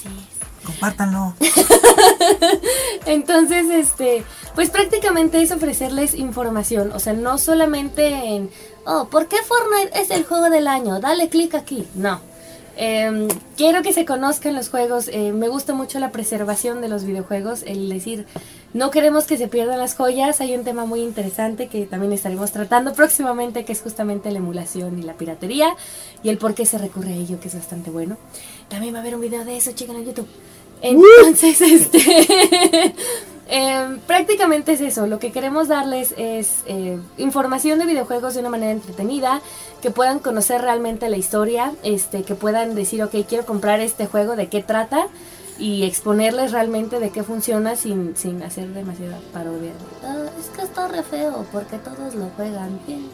Sí. 0.00 0.37
Compártanlo. 0.64 1.34
Entonces, 3.06 3.66
este, 3.70 4.24
pues 4.54 4.70
prácticamente 4.70 5.40
es 5.40 5.50
ofrecerles 5.52 6.14
información, 6.14 6.92
o 6.92 6.98
sea, 6.98 7.12
no 7.12 7.38
solamente 7.38 8.06
en, 8.08 8.50
oh, 8.84 9.08
¿por 9.10 9.28
qué 9.28 9.36
Fortnite 9.38 10.00
es 10.00 10.10
el 10.10 10.24
juego 10.24 10.50
del 10.50 10.66
año? 10.66 11.00
Dale 11.00 11.28
clic 11.28 11.54
aquí. 11.54 11.86
No. 11.94 12.20
Em, 12.80 13.26
quiero 13.56 13.82
que 13.82 13.92
se 13.92 14.04
conozcan 14.04 14.54
los 14.54 14.68
juegos. 14.70 15.08
eh, 15.08 15.32
me 15.32 15.48
gusta 15.48 15.74
mucho 15.74 15.98
la 15.98 16.12
preservación 16.12 16.80
de 16.80 16.88
los 16.88 17.04
videojuegos. 17.04 17.62
El 17.64 17.88
decir, 17.88 18.26
no 18.74 18.90
queremos 18.90 19.26
que 19.26 19.38
se 19.38 19.48
pierdan 19.48 19.78
las 19.78 19.94
joyas. 19.94 20.40
Hay 20.40 20.54
un 20.54 20.64
tema 20.64 20.84
muy 20.84 21.00
interesante 21.00 21.68
que 21.68 21.86
también 21.86 22.12
estaremos 22.12 22.52
tratando 22.52 22.92
próximamente, 22.92 23.64
que 23.64 23.72
es 23.72 23.80
justamente 23.80 24.30
la 24.30 24.38
emulación 24.38 24.98
y 24.98 25.02
la 25.02 25.14
piratería. 25.14 25.74
Y 26.22 26.28
el 26.28 26.38
por 26.38 26.54
qué 26.54 26.66
se 26.66 26.76
recurre 26.76 27.12
a 27.12 27.16
ello, 27.16 27.40
que 27.40 27.48
es 27.48 27.54
bastante 27.54 27.90
bueno. 27.90 28.18
También 28.68 28.92
va 28.92 28.98
a 28.98 29.00
haber 29.00 29.14
un 29.14 29.22
video 29.22 29.44
de 29.44 29.56
eso, 29.56 29.72
chequen 29.72 29.96
en 29.96 30.06
YouTube. 30.06 30.28
Entonces, 30.82 31.60
este. 31.60 32.94
em, 33.48 33.98
prácticamente 34.00 34.72
es 34.72 34.80
eso. 34.82 35.06
Lo 35.06 35.18
que 35.18 35.32
queremos 35.32 35.68
darles 35.68 36.14
es 36.18 36.58
eh, 36.66 36.98
información 37.16 37.78
de 37.78 37.86
videojuegos 37.86 38.34
de 38.34 38.40
una 38.40 38.50
manera 38.50 38.72
entretenida, 38.72 39.40
que 39.80 39.90
puedan 39.90 40.18
conocer 40.18 40.60
realmente 40.60 41.08
la 41.08 41.16
historia, 41.16 41.72
este, 41.82 42.22
que 42.22 42.34
puedan 42.34 42.74
decir, 42.74 43.02
ok, 43.02 43.14
quiero 43.26 43.46
comprar 43.46 43.80
este 43.80 44.06
juego, 44.06 44.36
de 44.36 44.48
qué 44.48 44.62
trata, 44.62 45.08
y 45.58 45.84
exponerles 45.84 46.52
realmente 46.52 47.00
de 47.00 47.10
qué 47.10 47.22
funciona 47.22 47.74
sin, 47.76 48.16
sin 48.16 48.42
hacer 48.42 48.68
demasiada 48.68 49.18
parodia. 49.32 49.72
"Ah, 50.04 50.16
es 50.38 50.46
que 50.56 50.62
está 50.62 50.88
re 50.88 51.02
feo, 51.02 51.44
porque 51.52 51.78
todos 51.78 52.14
lo 52.14 52.26
juegan 52.36 52.78
bien. 52.86 53.06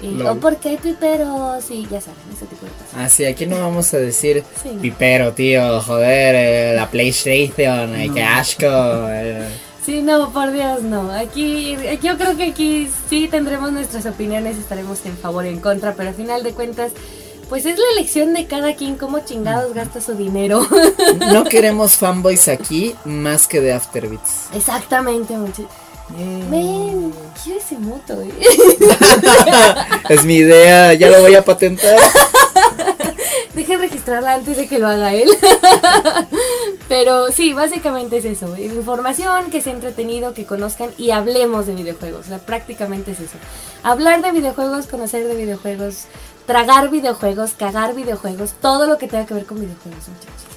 Y, 0.00 0.22
o 0.22 0.36
porque 0.36 0.68
hay 0.68 0.76
piperos, 0.76 1.68
y 1.70 1.82
ya 1.88 2.00
saben, 2.00 2.20
ese 2.32 2.46
tipo 2.46 2.66
de 2.66 2.70
cosas. 2.72 2.94
Ah, 2.96 3.08
sí, 3.08 3.24
aquí 3.24 3.46
no 3.46 3.58
vamos 3.58 3.92
a 3.94 3.98
decir 3.98 4.44
Sí. 4.62 4.68
pipero, 4.80 5.32
tío, 5.32 5.80
joder, 5.80 6.34
eh, 6.36 6.72
la 6.76 6.88
PlayStation, 6.88 7.96
eh, 7.96 8.06
No. 8.06 8.14
qué 8.14 8.22
asco. 8.22 8.66
eh. 8.66 9.48
Sí, 9.84 10.02
no, 10.02 10.30
por 10.32 10.52
Dios, 10.52 10.82
no. 10.82 11.10
Aquí, 11.10 11.76
yo 12.02 12.16
creo 12.18 12.36
que 12.36 12.44
aquí 12.50 12.88
sí 13.08 13.26
tendremos 13.28 13.72
nuestras 13.72 14.04
opiniones, 14.06 14.56
estaremos 14.58 15.04
en 15.06 15.16
favor 15.16 15.46
y 15.46 15.48
en 15.48 15.60
contra, 15.60 15.94
pero 15.94 16.10
al 16.10 16.14
final 16.14 16.42
de 16.44 16.52
cuentas, 16.52 16.92
pues 17.48 17.64
es 17.66 17.78
la 17.78 17.84
elección 17.96 18.34
de 18.34 18.46
cada 18.46 18.74
quien 18.74 18.96
cómo 18.96 19.20
chingados 19.20 19.74
gasta 19.74 20.00
su 20.00 20.14
dinero. 20.14 20.66
No 21.32 21.44
queremos 21.48 21.96
fanboys 21.96 22.48
aquí 22.48 22.94
más 23.04 23.46
que 23.48 23.60
de 23.60 23.72
Afterbeats. 23.72 24.48
Exactamente. 24.54 25.34
Yeah. 26.16 26.48
Ven, 26.50 27.12
quiero 27.42 27.60
ese 27.60 27.78
moto, 27.78 28.20
eh. 28.22 28.32
Es 30.08 30.24
mi 30.24 30.36
idea, 30.36 30.94
ya 30.94 31.10
lo 31.10 31.20
voy 31.20 31.34
a 31.34 31.44
patentar. 31.44 31.98
Dejen 33.54 33.80
registrarla 33.80 34.34
antes 34.34 34.56
de 34.56 34.66
que 34.68 34.78
lo 34.78 34.86
haga 34.86 35.12
él. 35.12 35.28
Pero 36.88 37.30
sí, 37.30 37.52
básicamente 37.52 38.18
es 38.18 38.24
eso. 38.24 38.56
Información, 38.56 39.50
que 39.50 39.60
sea 39.60 39.74
entretenido, 39.74 40.32
que 40.32 40.46
conozcan 40.46 40.90
y 40.96 41.10
hablemos 41.10 41.66
de 41.66 41.74
videojuegos. 41.74 42.26
O 42.26 42.28
sea, 42.28 42.38
prácticamente 42.38 43.10
es 43.10 43.20
eso. 43.20 43.36
Hablar 43.82 44.22
de 44.22 44.32
videojuegos, 44.32 44.86
conocer 44.86 45.26
de 45.26 45.34
videojuegos, 45.34 46.06
tragar 46.48 46.90
videojuegos, 46.90 47.52
cagar 47.52 47.94
videojuegos, 47.94 48.54
todo 48.60 48.86
lo 48.86 48.96
que 48.96 49.06
tenga 49.06 49.26
que 49.26 49.34
ver 49.34 49.44
con 49.44 49.60
videojuegos, 49.60 50.08
muchachos. 50.08 50.48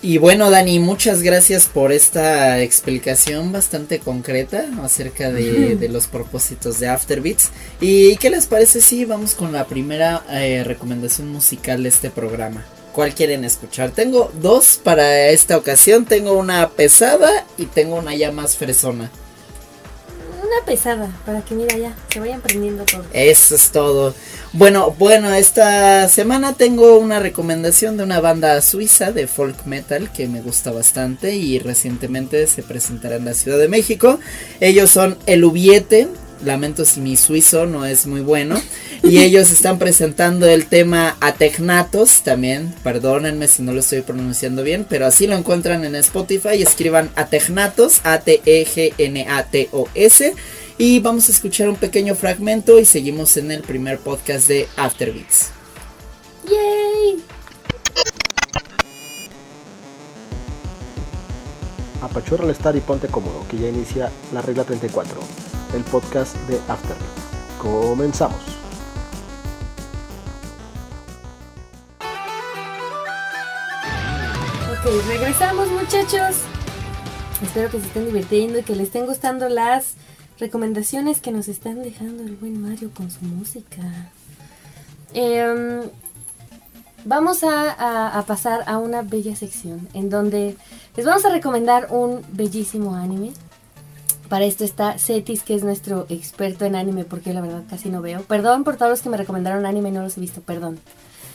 Y 0.00 0.18
bueno, 0.18 0.50
Dani, 0.50 0.78
muchas 0.78 1.20
gracias 1.20 1.66
por 1.66 1.90
esta 1.90 2.60
explicación 2.60 3.50
bastante 3.50 3.98
concreta 3.98 4.66
acerca 4.82 5.32
de, 5.32 5.74
de 5.74 5.88
los 5.88 6.06
propósitos 6.06 6.78
de 6.78 6.88
Afterbeats. 6.88 7.50
¿Y 7.80 8.16
qué 8.18 8.30
les 8.30 8.46
parece 8.46 8.80
si 8.80 9.04
vamos 9.04 9.34
con 9.34 9.52
la 9.52 9.66
primera 9.66 10.22
eh, 10.30 10.62
recomendación 10.64 11.28
musical 11.32 11.82
de 11.82 11.88
este 11.88 12.08
programa? 12.10 12.64
¿Cuál 12.92 13.12
quieren 13.12 13.44
escuchar? 13.44 13.90
Tengo 13.90 14.30
dos 14.40 14.80
para 14.82 15.30
esta 15.30 15.56
ocasión. 15.56 16.04
Tengo 16.04 16.34
una 16.34 16.68
pesada 16.68 17.44
y 17.58 17.66
tengo 17.66 17.96
una 17.96 18.14
ya 18.14 18.30
más 18.30 18.56
fresona. 18.56 19.10
Una 20.46 20.64
pesada, 20.64 21.10
para 21.24 21.40
que 21.42 21.54
mira 21.54 21.76
ya, 21.76 21.96
se 22.12 22.20
vayan 22.20 22.40
prendiendo 22.40 22.84
todo. 22.84 23.04
Eso 23.12 23.56
es 23.56 23.70
todo. 23.70 24.14
Bueno, 24.52 24.94
bueno, 24.96 25.34
esta 25.34 26.08
semana 26.08 26.52
tengo 26.52 26.98
una 26.98 27.18
recomendación 27.18 27.96
de 27.96 28.04
una 28.04 28.20
banda 28.20 28.60
suiza 28.62 29.10
de 29.10 29.26
folk 29.26 29.66
metal 29.66 30.12
que 30.12 30.28
me 30.28 30.40
gusta 30.40 30.70
bastante 30.70 31.34
y 31.34 31.58
recientemente 31.58 32.46
se 32.46 32.62
presentará 32.62 33.16
en 33.16 33.24
la 33.24 33.34
Ciudad 33.34 33.58
de 33.58 33.66
México. 33.66 34.20
Ellos 34.60 34.90
son 34.90 35.18
El 35.26 35.44
Ubiete. 35.44 36.06
Lamento 36.44 36.84
si 36.84 37.00
mi 37.00 37.16
suizo 37.16 37.66
no 37.66 37.86
es 37.86 38.06
muy 38.06 38.20
bueno. 38.20 38.60
Y 39.02 39.18
ellos 39.18 39.50
están 39.50 39.78
presentando 39.78 40.46
el 40.46 40.66
tema 40.66 41.16
Ategnatos 41.20 42.22
también. 42.22 42.74
Perdónenme 42.82 43.48
si 43.48 43.62
no 43.62 43.72
lo 43.72 43.80
estoy 43.80 44.02
pronunciando 44.02 44.62
bien, 44.62 44.86
pero 44.88 45.06
así 45.06 45.26
lo 45.26 45.36
encuentran 45.36 45.84
en 45.84 45.96
Spotify. 45.96 46.62
Escriban 46.62 47.10
Ategnatos, 47.16 48.00
A-T-E-G-N-A-T-O-S. 48.04 48.66
Y 50.78 51.00
vamos 51.00 51.28
a 51.28 51.32
escuchar 51.32 51.70
un 51.70 51.76
pequeño 51.76 52.14
fragmento 52.14 52.78
y 52.78 52.84
seguimos 52.84 53.38
en 53.38 53.50
el 53.50 53.62
primer 53.62 53.98
podcast 53.98 54.46
de 54.48 54.68
Afterbeats. 54.76 55.48
¡Yay! 56.44 57.24
Apachurra 62.02 62.44
el 62.44 62.50
estar 62.50 62.76
y 62.76 62.80
ponte 62.80 63.08
cómodo, 63.08 63.46
que 63.50 63.56
ya 63.58 63.68
inicia 63.68 64.10
la 64.32 64.42
regla 64.42 64.64
34, 64.64 65.18
el 65.74 65.82
podcast 65.84 66.36
de 66.48 66.56
Afterbeat. 66.68 67.00
Comenzamos. 67.60 68.38
Ok, 74.70 75.06
regresamos 75.08 75.68
muchachos. 75.70 76.36
Espero 77.42 77.70
que 77.70 77.80
se 77.80 77.86
estén 77.86 78.06
divirtiendo 78.06 78.58
y 78.58 78.62
que 78.62 78.74
les 78.76 78.86
estén 78.86 79.06
gustando 79.06 79.48
las 79.48 79.94
recomendaciones 80.38 81.20
que 81.20 81.32
nos 81.32 81.48
están 81.48 81.82
dejando 81.82 82.22
el 82.22 82.36
buen 82.36 82.60
Mario 82.60 82.90
con 82.94 83.10
su 83.10 83.24
música. 83.24 83.82
Em, 85.12 85.82
vamos 87.04 87.42
a 87.42 88.24
pasar 88.26 88.64
a 88.66 88.78
una 88.78 89.02
bella 89.02 89.36
sección 89.36 89.88
en 89.94 90.10
donde 90.10 90.56
les 90.96 91.04
vamos 91.04 91.24
a 91.24 91.30
recomendar 91.30 91.88
un 91.90 92.22
bellísimo 92.32 92.94
anime. 92.94 93.32
Para 94.28 94.44
esto 94.44 94.64
está 94.64 94.98
Cetis, 94.98 95.42
que 95.42 95.54
es 95.54 95.62
nuestro 95.62 96.06
experto 96.08 96.64
en 96.64 96.74
anime, 96.76 97.04
porque 97.04 97.30
yo 97.30 97.34
la 97.34 97.40
verdad 97.40 97.62
casi 97.68 97.88
no 97.88 98.02
veo. 98.02 98.22
Perdón 98.22 98.64
por 98.64 98.76
todos 98.76 98.90
los 98.90 99.02
que 99.02 99.08
me 99.08 99.16
recomendaron 99.16 99.66
anime 99.66 99.90
y 99.90 99.92
no 99.92 100.02
los 100.02 100.16
he 100.16 100.20
visto, 100.20 100.40
perdón. 100.40 100.78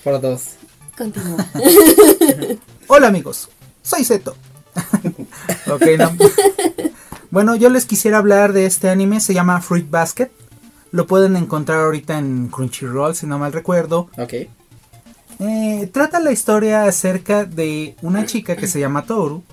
Por 0.03 0.19
dos. 0.19 0.55
Continúa. 0.97 1.45
Hola 2.87 3.07
amigos, 3.07 3.49
soy 3.81 4.03
Zeto. 4.03 4.35
ok, 5.67 5.83
no. 5.97 6.11
Bueno, 7.29 7.55
yo 7.55 7.69
les 7.69 7.85
quisiera 7.85 8.17
hablar 8.17 8.51
de 8.51 8.65
este 8.65 8.89
anime, 8.89 9.21
se 9.21 9.33
llama 9.33 9.61
Fruit 9.61 9.89
Basket. 9.89 10.29
Lo 10.91 11.07
pueden 11.07 11.37
encontrar 11.37 11.79
ahorita 11.79 12.17
en 12.17 12.49
Crunchyroll, 12.49 13.15
si 13.15 13.25
no 13.25 13.39
mal 13.39 13.53
recuerdo. 13.53 14.09
Ok. 14.17 14.33
Eh, 15.39 15.89
trata 15.93 16.19
la 16.19 16.31
historia 16.31 16.83
acerca 16.83 17.45
de 17.45 17.95
una 18.01 18.25
chica 18.25 18.57
que 18.57 18.67
se 18.67 18.79
llama 18.79 19.05
Toru, 19.05 19.43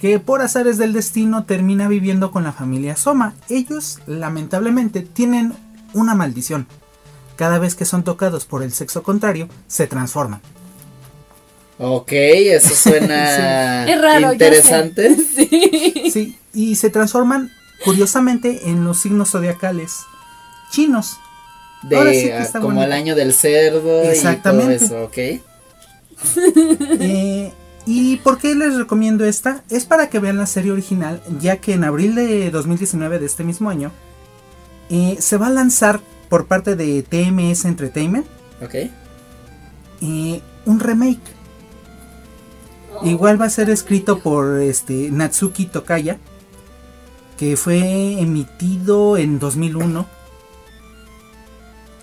que 0.00 0.18
por 0.18 0.40
azares 0.40 0.78
del 0.78 0.94
destino 0.94 1.44
termina 1.44 1.86
viviendo 1.86 2.30
con 2.30 2.42
la 2.42 2.52
familia 2.52 2.96
Soma. 2.96 3.34
Ellos, 3.50 3.98
lamentablemente, 4.06 5.02
tienen 5.02 5.52
una 5.92 6.14
maldición. 6.14 6.66
Cada 7.36 7.58
vez 7.58 7.74
que 7.74 7.84
son 7.84 8.02
tocados 8.02 8.46
por 8.46 8.62
el 8.62 8.72
sexo 8.72 9.02
contrario, 9.02 9.48
se 9.68 9.86
transforman. 9.86 10.40
Ok, 11.78 12.12
eso 12.12 12.74
suena 12.74 13.86
es 13.88 14.00
raro, 14.00 14.32
interesante. 14.32 15.16
Sí. 15.34 16.10
Sí, 16.12 16.38
y 16.54 16.76
se 16.76 16.90
transforman 16.90 17.50
curiosamente 17.84 18.68
en 18.70 18.84
los 18.84 18.98
signos 19.00 19.30
zodiacales 19.30 19.96
chinos. 20.70 21.18
De 21.82 21.96
Ahora 21.96 22.10
sí 22.12 22.24
que 22.24 22.38
está 22.38 22.60
como 22.60 22.74
bonito. 22.74 22.86
el 22.86 22.92
año 22.92 23.14
del 23.14 23.32
cerdo 23.32 24.02
Exactamente. 24.02 24.84
y 24.84 24.88
todo 24.88 25.04
eso, 25.04 25.04
ok. 25.04 25.18
Eh, 27.00 27.52
¿Y 27.86 28.16
por 28.18 28.38
qué 28.38 28.54
les 28.54 28.76
recomiendo 28.76 29.24
esta? 29.24 29.64
Es 29.70 29.84
para 29.84 30.10
que 30.10 30.18
vean 30.18 30.36
la 30.36 30.46
serie 30.46 30.70
original, 30.72 31.22
ya 31.40 31.56
que 31.56 31.72
en 31.74 31.84
abril 31.84 32.14
de 32.14 32.50
2019 32.50 33.18
de 33.18 33.26
este 33.26 33.42
mismo 33.42 33.70
año 33.70 33.90
eh, 34.90 35.16
se 35.18 35.36
va 35.36 35.46
a 35.48 35.50
lanzar 35.50 36.00
por 36.28 36.46
parte 36.46 36.76
de 36.76 37.02
TMS 37.02 37.64
Entertainment 37.64 38.26
Ok. 38.62 38.74
eh, 40.02 40.40
un 40.66 40.80
remake. 40.80 41.20
Igual 43.02 43.40
va 43.40 43.46
a 43.46 43.50
ser 43.50 43.70
escrito 43.70 44.20
por 44.20 44.60
este 44.60 45.10
Natsuki 45.10 45.66
Tokaya, 45.66 46.18
que 47.38 47.56
fue 47.56 48.20
emitido 48.20 49.16
en 49.16 49.38
2001. 49.38 50.06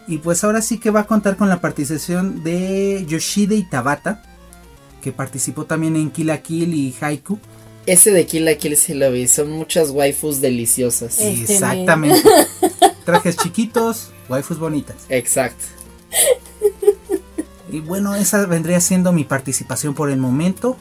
Y 0.07 0.17
pues 0.19 0.43
ahora 0.43 0.62
sí 0.62 0.79
que 0.79 0.89
va 0.89 1.01
a 1.01 1.07
contar 1.07 1.38
con 1.38 1.50
la 1.50 1.62
participación 1.62 2.43
de 2.43 3.05
Yoshide 3.07 3.67
Tabata, 3.69 4.24
que 5.01 5.12
participó 5.12 5.66
también 5.66 5.96
en 5.96 6.12
Kill 6.12 6.27
la 6.27 6.42
Kill 6.42 6.74
y 6.74 6.94
Haiku. 7.00 7.39
Ese 7.86 8.12
de 8.12 8.25
Kill 8.25 8.46
la 8.46 8.56
Kill 8.56 8.75
sí 8.75 8.94
lo 8.94 9.12
vi, 9.12 9.27
son 9.27 9.51
muchas 9.51 9.92
waifus 9.92 10.42
deliciosas. 10.42 11.20
Este 11.20 11.54
Exactamente. 11.54 12.22
Trajes 13.06 13.38
chiquitos, 13.38 14.12
waifus 14.27 14.60
bonitas. 14.60 14.98
Exacto. 15.10 15.66
Y 17.72 17.80
bueno, 17.80 18.16
esa 18.16 18.46
vendría 18.46 18.80
siendo 18.80 19.12
mi 19.12 19.24
participación 19.24 19.94
por 19.94 20.10
el 20.10 20.18
momento. 20.18 20.77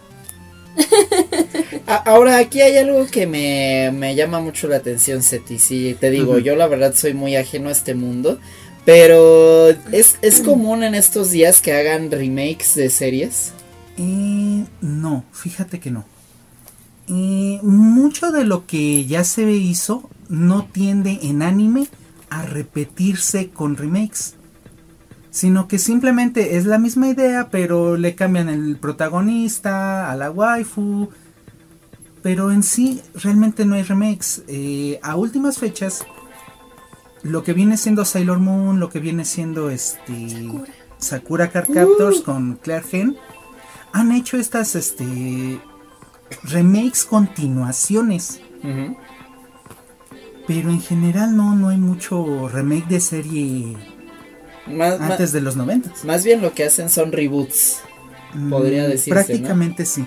Ahora, 1.87 2.39
aquí 2.39 2.61
hay 2.61 2.77
algo 2.77 3.07
que 3.07 3.27
me, 3.27 3.91
me 3.93 4.15
llama 4.15 4.41
mucho 4.41 4.69
la 4.69 4.77
atención, 4.77 5.23
Seti. 5.23 5.59
Sí, 5.59 5.97
te 5.99 6.11
digo, 6.11 6.39
yo 6.39 6.57
la 6.57 6.67
verdad 6.67 6.95
soy 6.95 7.15
muy 7.15 7.37
ajeno 7.37 7.69
a 7.69 7.73
este 7.73 7.95
mundo. 7.95 8.39
Pero 8.85 9.71
es, 9.91 10.17
es 10.23 10.41
común 10.41 10.85
en 10.85 10.95
estos 10.95 11.33
días 11.33 11.61
que 11.61 11.73
hagan 11.73 12.11
remakes 12.11 12.77
de 12.77 12.89
series. 12.89 13.53
Eh, 13.97 14.67
no, 14.81 15.25
fíjate 15.33 15.81
que 15.81 15.91
no. 15.91 16.05
Eh, 17.09 17.61
mucho 17.63 18.33
de 18.33 18.45
lo 18.45 18.67
que 18.67 19.07
ya 19.07 19.23
se 19.25 19.51
hizo 19.53 20.11
no 20.29 20.65
tiende 20.65 21.21
en 21.23 21.43
anime 21.43 21.87
a 22.31 22.43
repetirse 22.43 23.51
con 23.51 23.77
remakes. 23.77 24.35
Sino 25.31 25.69
que 25.69 25.79
simplemente 25.79 26.57
es 26.57 26.65
la 26.65 26.79
misma 26.79 27.09
idea, 27.09 27.49
pero 27.51 27.97
le 27.97 28.15
cambian 28.15 28.49
el 28.49 28.77
protagonista, 28.79 30.11
a 30.11 30.17
la 30.17 30.31
waifu. 30.31 31.11
Pero 32.23 32.51
en 32.51 32.63
sí, 32.63 33.03
realmente 33.15 33.67
no 33.67 33.75
hay 33.75 33.83
remakes. 33.83 34.43
Eh, 34.49 34.99
a 35.03 35.15
últimas 35.17 35.59
fechas, 35.59 36.05
lo 37.23 37.45
que 37.45 37.53
viene 37.53 37.77
siendo 37.77 38.05
Sailor 38.05 38.39
Moon, 38.39 38.81
lo 38.81 38.89
que 38.89 38.99
viene 38.99 39.25
siendo 39.25 39.71
este. 39.71 40.31
Sakura. 40.31 40.73
Sakura 40.99 41.51
Card 41.51 41.73
Captors 41.73 42.23
con 42.23 42.57
Claire 42.57 42.85
Gen 42.85 43.17
han 43.99 44.13
hecho 44.13 44.37
estas 44.37 44.75
este 44.75 45.61
remakes 46.45 47.05
continuaciones. 47.05 48.41
Pero 50.47 50.71
en 50.71 50.81
general 50.81 51.37
no 51.37 51.55
no 51.55 51.69
hay 51.71 51.77
mucho 51.79 52.49
remake 52.49 52.87
de 52.89 53.01
serie 53.01 53.77
Más, 54.67 55.01
antes 55.01 55.33
de 55.33 55.41
los 55.41 55.57
90 55.57 55.91
más 56.05 56.25
bien 56.25 56.41
lo 56.43 56.53
que 56.53 56.65
hacen 56.65 56.89
son 56.91 57.13
reboots. 57.13 57.81
Podría 58.51 58.85
Mm, 58.85 58.91
decirse, 58.91 59.11
prácticamente 59.11 59.87
sí. 59.87 60.05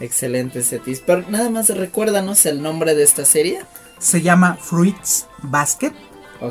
Excelente, 0.00 0.62
Setis. 0.62 1.02
Pero 1.04 1.24
nada 1.28 1.50
más 1.50 1.68
recuérdanos 1.70 2.44
el 2.46 2.62
nombre 2.62 2.94
de 2.94 3.02
esta 3.02 3.24
serie. 3.24 3.60
se 3.98 4.20
llama 4.22 4.56
Fruits 4.60 5.26
Basket. 5.42 5.92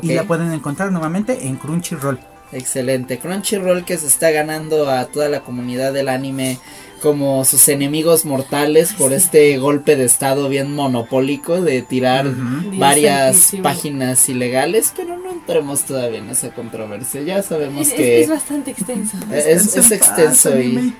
Y 0.02 0.12
la 0.14 0.24
pueden 0.24 0.52
encontrar 0.52 0.92
nuevamente 0.92 1.46
en 1.46 1.56
Crunchyroll 1.56 2.18
Excelente. 2.52 3.18
Crunchyroll 3.18 3.84
que 3.84 3.98
se 3.98 4.06
está 4.06 4.30
ganando 4.30 4.90
a 4.90 5.06
toda 5.06 5.28
la 5.28 5.40
comunidad 5.40 5.92
del 5.92 6.08
anime 6.08 6.58
como 7.00 7.44
sus 7.44 7.68
enemigos 7.68 8.24
mortales 8.24 8.92
por 8.92 9.12
este 9.12 9.56
golpe 9.58 9.94
de 9.96 10.04
estado 10.04 10.48
bien 10.48 10.74
monopólico 10.74 11.60
de 11.60 11.82
tirar 11.82 12.26
varias 12.72 13.36
santísimo. 13.36 13.62
páginas 13.62 14.28
ilegales, 14.28 14.92
pero 14.96 15.16
no 15.16 15.30
entremos 15.30 15.82
todavía 15.82 16.18
en 16.18 16.30
esa 16.30 16.50
controversia. 16.50 17.22
Ya 17.22 17.42
sabemos 17.42 17.86
Es, 17.86 17.94
que 17.94 18.22
es 18.22 18.28
bastante 18.28 18.72
extenso. 18.72 19.16
es, 19.32 19.68
paz, 19.68 19.92
extenso 19.92 20.58
y 20.60 20.94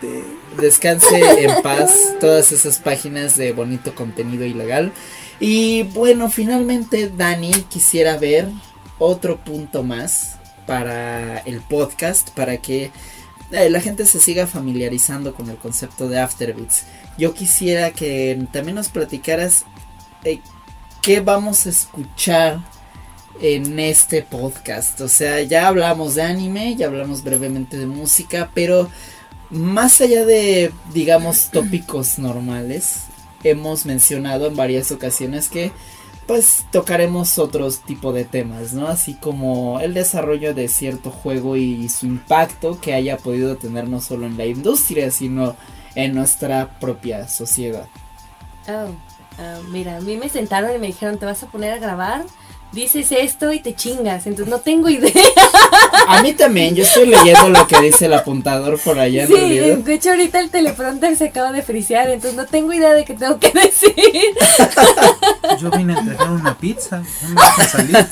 descanse 0.61 1.43
en 1.43 1.63
paz 1.63 2.15
todas 2.21 2.53
esas 2.53 2.79
páginas 2.79 3.37
de 3.37 3.53
bonito 3.53 3.95
contenido 3.95 4.45
ilegal. 4.45 4.93
Y 5.41 5.85
bueno, 5.85 6.31
finalmente 6.31 7.11
Dani 7.17 7.53
quisiera 7.69 8.19
ver 8.19 8.49
otro 8.99 9.39
punto 9.39 9.83
más 9.83 10.38
para 10.69 11.39
el 11.39 11.63
podcast, 11.63 12.29
para 12.33 12.59
que 12.59 12.91
eh, 13.51 13.71
la 13.71 13.81
gente 13.81 14.05
se 14.05 14.21
siga 14.21 14.47
familiarizando 14.47 15.35
con 15.35 15.49
el 15.49 15.57
concepto 15.57 16.11
de 16.11 16.21
Afterbeats. 16.21 16.85
Yo 17.17 17.33
quisiera 17.33 17.93
que 17.93 18.47
también 18.53 18.75
nos 18.75 18.91
platicaras 18.91 19.65
eh, 20.25 20.41
qué 21.01 21.21
vamos 21.21 21.65
a 21.65 21.71
escuchar 21.71 22.61
en 23.41 23.79
este 23.79 24.21
podcast. 24.21 25.01
O 25.01 25.09
sea, 25.09 25.41
ya 25.41 25.69
hablamos 25.69 26.17
de 26.17 26.23
anime, 26.25 26.77
ya 26.77 26.89
hablamos 26.89 27.25
brevemente 27.25 27.79
de 27.79 27.87
música, 27.87 28.51
pero 28.53 28.91
más 29.49 30.03
allá 30.03 30.27
de, 30.27 30.71
digamos, 30.93 31.51
tópicos 31.51 32.19
normales, 32.19 33.05
hemos 33.43 33.87
mencionado 33.87 34.49
en 34.49 34.57
varias 34.57 34.93
ocasiones 34.93 35.49
que 35.49 35.73
pues 36.29 36.67
tocaremos 36.71 37.39
otros 37.39 37.81
tipo 37.81 38.13
de 38.13 38.27
temas, 38.27 38.75
¿no? 38.75 38.87
Así 38.87 39.15
como 39.15 39.81
el 39.81 39.95
desarrollo 39.95 40.53
de 40.53 40.69
cierto 40.69 41.11
juego 41.11 41.57
y 41.57 41.89
su 41.89 42.05
impacto 42.05 42.79
que 42.79 42.93
haya 42.93 43.17
podido 43.17 43.57
tener 43.57 43.89
no 43.89 44.03
solo 44.03 44.27
en 44.27 44.37
la 44.37 44.45
industria, 44.45 45.11
sino 45.11 45.57
en 45.95 46.15
nuestra 46.15 46.79
propia 46.81 47.27
sociedad. 47.29 47.87
Oh, 48.69 48.91
ah, 49.39 49.59
mira, 49.71 49.97
a 49.97 50.01
mí 50.03 50.19
me 50.19 50.29
sentaron 50.29 50.77
y 50.77 50.79
me 50.79 50.89
dijeron, 50.89 51.19
te 51.19 51.25
vas 51.25 51.43
a 51.43 51.47
poner 51.47 51.73
a 51.73 51.79
grabar, 51.79 52.27
dices 52.73 53.11
esto 53.13 53.53
y 53.53 53.61
te 53.61 53.75
chingas. 53.75 54.27
Entonces 54.27 54.51
no 54.51 54.61
tengo 54.61 54.89
idea. 54.89 55.13
A 56.07 56.23
mí 56.23 56.33
también, 56.33 56.75
yo 56.75 56.85
estoy 56.85 57.07
leyendo 57.07 57.49
lo 57.51 57.67
que 57.67 57.81
dice 57.81 58.07
el 58.07 58.15
apuntador 58.15 58.79
por 58.79 58.99
allá 58.99 59.23
en 59.23 59.29
Sí, 59.29 59.35
realidad. 59.35 59.77
de 59.79 59.95
hecho 59.95 60.11
ahorita 60.11 60.41
el 60.41 60.51
teleprompter 60.51 61.17
se 61.17 61.27
acaba 61.27 61.53
de 61.53 61.63
frisear, 61.63 62.09
entonces 62.11 62.35
no 62.37 62.47
tengo 62.47 62.73
idea 62.73 62.93
de 62.95 63.05
qué 63.05 63.15
tengo 63.15 63.39
que 63.39 63.51
decir. 63.51 63.95
yo 65.61 65.71
vine 65.71 65.95
a 65.95 65.99
entregar 65.99 66.31
una 66.31 66.57
pizza 66.57 67.03
no 67.23 67.29
me 67.59 67.65
salir 67.65 68.07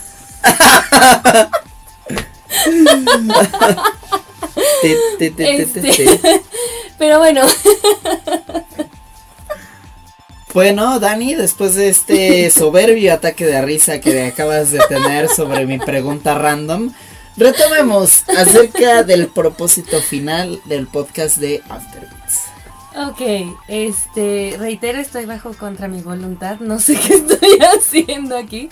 Te, 4.82 4.96
te, 5.18 5.30
te, 5.30 5.30
te, 5.30 5.66
te, 5.66 5.90
Este. 5.90 6.06
te. 6.20 6.42
Pero 6.98 7.18
bueno, 7.18 7.42
Bueno, 10.56 10.98
Dani, 11.00 11.34
después 11.34 11.74
de 11.74 11.90
este 11.90 12.48
soberbio 12.50 13.12
ataque 13.12 13.44
de 13.44 13.60
risa 13.60 14.00
que 14.00 14.24
acabas 14.24 14.70
de 14.70 14.78
tener 14.88 15.28
sobre 15.28 15.66
mi 15.66 15.78
pregunta 15.78 16.32
random, 16.32 16.94
retomemos 17.36 18.26
acerca 18.26 19.02
del 19.02 19.26
propósito 19.26 20.00
final 20.00 20.58
del 20.64 20.86
podcast 20.86 21.36
de 21.36 21.62
Afterbeats. 21.68 22.44
ok, 22.96 23.54
este, 23.68 24.56
reitero, 24.58 24.98
estoy 24.98 25.26
bajo 25.26 25.52
contra 25.52 25.88
mi 25.88 26.00
voluntad, 26.00 26.58
no 26.60 26.80
sé 26.80 26.98
qué 27.06 27.16
estoy 27.16 27.58
haciendo 27.60 28.38
aquí, 28.38 28.70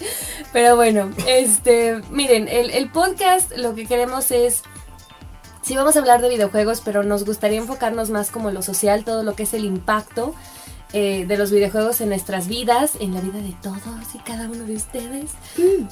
pero 0.55 0.77
bueno, 0.77 1.11
este, 1.27 2.01
miren, 2.09 2.49
el, 2.49 2.71
el 2.71 2.89
podcast 2.89 3.55
lo 3.59 3.75
que 3.75 3.85
queremos 3.85 4.31
es, 4.31 4.63
sí 5.61 5.77
vamos 5.77 5.97
a 5.97 5.99
hablar 5.99 6.23
de 6.23 6.31
videojuegos, 6.31 6.81
pero 6.83 7.03
nos 7.03 7.27
gustaría 7.27 7.59
enfocarnos 7.59 8.09
más 8.09 8.31
como 8.31 8.51
lo 8.51 8.63
social, 8.63 9.05
todo 9.05 9.23
lo 9.23 9.35
que 9.35 9.43
es 9.43 9.53
el 9.53 9.67
impacto 9.67 10.35
eh, 10.97 11.27
de 11.27 11.37
los 11.37 11.51
videojuegos 11.51 12.01
en 12.01 12.11
nuestras 12.11 12.47
vidas, 12.47 12.93
en 13.01 13.15
la 13.15 13.21
vida 13.21 13.41
de 13.41 13.53
todos 13.61 14.15
y 14.15 14.19
cada 14.19 14.49
uno 14.49 14.63
de 14.63 14.77
ustedes. 14.77 15.33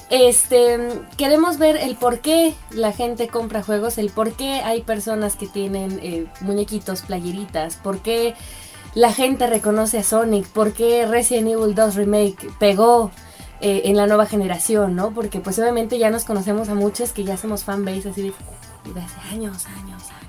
Este, 0.09 0.79
queremos 1.17 1.57
ver 1.57 1.75
el 1.75 1.97
por 1.97 2.19
qué 2.19 2.53
la 2.71 2.93
gente 2.93 3.27
compra 3.27 3.61
juegos, 3.61 3.97
el 3.97 4.11
por 4.11 4.31
qué 4.31 4.61
hay 4.61 4.81
personas 4.81 5.35
que 5.35 5.45
tienen 5.45 5.99
eh, 6.01 6.25
muñequitos, 6.39 7.01
playeritas, 7.01 7.75
por 7.75 7.99
qué 7.99 8.33
la 8.95 9.11
gente 9.11 9.45
reconoce 9.45 9.97
a 9.97 10.03
Sonic, 10.03 10.47
por 10.47 10.71
qué 10.71 11.05
Resident 11.05 11.49
Evil 11.49 11.75
2 11.75 11.95
Remake 11.95 12.49
pegó 12.57 13.11
eh, 13.59 13.81
en 13.83 13.97
la 13.97 14.07
nueva 14.07 14.25
generación, 14.25 14.95
¿no? 14.95 15.13
Porque 15.13 15.41
pues 15.41 15.59
obviamente 15.59 15.97
ya 15.97 16.11
nos 16.11 16.23
conocemos 16.23 16.69
a 16.69 16.75
muchos 16.75 17.11
que 17.11 17.25
ya 17.25 17.35
somos 17.35 17.65
fanbase 17.65 18.07
así 18.07 18.21
de, 18.21 18.33
de 18.93 19.01
hace 19.01 19.19
años, 19.33 19.65
años, 19.65 20.01
años. 20.11 20.22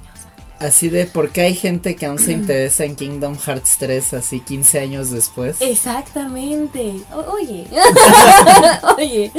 Así 0.65 0.89
de 0.89 1.05
por 1.05 1.31
qué 1.31 1.43
hay 1.43 1.55
gente 1.55 1.95
que 1.95 2.07
aún 2.07 2.19
se 2.19 2.33
interesa 2.39 2.85
en 2.85 2.97
Kingdom 2.97 3.37
Hearts 3.39 3.77
3 3.79 4.15
así 4.15 4.41
15 4.41 4.81
años 4.81 5.11
después. 5.11 5.57
Exactamente. 5.61 6.95
O- 7.15 7.33
oye. 7.33 7.67
oye. 8.99 9.31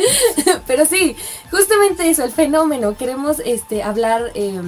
Pero 0.67 0.85
sí, 0.85 1.15
justamente 1.51 2.09
eso, 2.09 2.23
el 2.23 2.31
fenómeno. 2.31 2.95
Queremos 2.95 3.41
este 3.45 3.81
hablar 3.83 4.31
eh, 4.35 4.59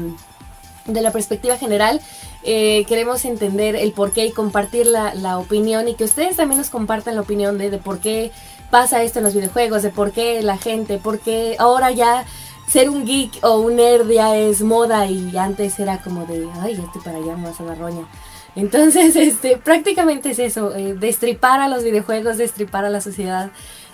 de 0.85 1.01
la 1.01 1.11
perspectiva 1.11 1.57
general. 1.57 2.01
Eh, 2.43 2.85
queremos 2.87 3.25
entender 3.25 3.75
el 3.75 3.91
por 3.91 4.11
qué 4.11 4.25
y 4.25 4.31
compartir 4.31 4.87
la, 4.87 5.13
la 5.15 5.37
opinión 5.37 5.87
y 5.87 5.95
que 5.95 6.05
ustedes 6.05 6.37
también 6.37 6.59
nos 6.59 6.69
compartan 6.69 7.15
la 7.15 7.21
opinión 7.21 7.57
de, 7.57 7.69
de 7.69 7.77
por 7.77 7.99
qué 7.99 8.31
pasa 8.71 9.03
esto 9.03 9.19
en 9.19 9.25
los 9.25 9.33
videojuegos, 9.33 9.83
de 9.83 9.89
por 9.89 10.11
qué 10.11 10.41
la 10.41 10.57
gente, 10.57 10.97
por 10.97 11.19
qué 11.19 11.55
ahora 11.59 11.91
ya 11.91 12.25
ser 12.67 12.89
un 12.89 13.05
geek 13.05 13.39
o 13.43 13.59
un 13.59 13.77
nerd 13.77 14.09
ya 14.09 14.35
es 14.35 14.61
moda 14.61 15.05
y 15.07 15.35
antes 15.37 15.79
era 15.79 16.01
como 16.01 16.25
de, 16.25 16.47
ay, 16.61 16.75
ya 16.75 16.83
estoy 16.83 17.01
para 17.01 17.17
allá, 17.17 17.35
me 17.37 17.49
vas 17.49 17.59
a 17.59 17.63
la 17.63 17.75
roña. 17.75 18.05
Entonces, 18.55 19.15
este, 19.15 19.57
prácticamente 19.57 20.31
es 20.31 20.39
eso, 20.39 20.75
eh, 20.75 20.93
destripar 20.93 21.61
a 21.61 21.67
los 21.67 21.83
videojuegos, 21.83 22.37
destripar 22.37 22.85
a 22.85 22.89
la 22.89 23.01
sociedad 23.01 23.51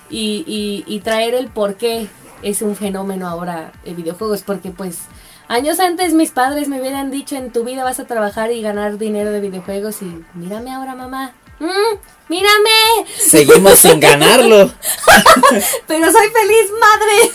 y, 0.10 0.44
y- 0.48 0.84
y 0.88 1.00
traer 1.02 1.36
el 1.36 1.48
por 1.48 1.76
qué 1.76 2.08
es 2.42 2.62
un 2.62 2.76
fenómeno 2.76 3.28
ahora 3.28 3.72
de 3.86 3.94
videojuegos, 3.94 4.42
porque 4.42 4.72
pues 4.72 5.00
años 5.48 5.80
antes 5.80 6.14
mis 6.14 6.32
padres 6.32 6.68
me 6.68 6.80
hubieran 6.80 7.12
dicho 7.12 7.36
en 7.36 7.52
tu 7.52 7.64
vida 7.64 7.84
vas 7.84 8.00
a 8.00 8.06
trabajar 8.08 8.52
y 8.52 8.62
ganar 8.62 8.98
dinero 8.98 9.32
de 9.32 9.40
videojuegos 9.40 10.02
y 10.02 10.24
mírame 10.34 10.72
ahora 10.74 10.96
mamá, 10.96 11.34
"Mm, 11.60 11.98
mírame, 12.30 12.70
Seguimos 13.18 13.80
sin 13.80 14.00
ganarlo. 14.00 14.72
pero 15.88 16.12
soy 16.12 16.28
feliz 16.30 16.72
madre. 16.80 17.32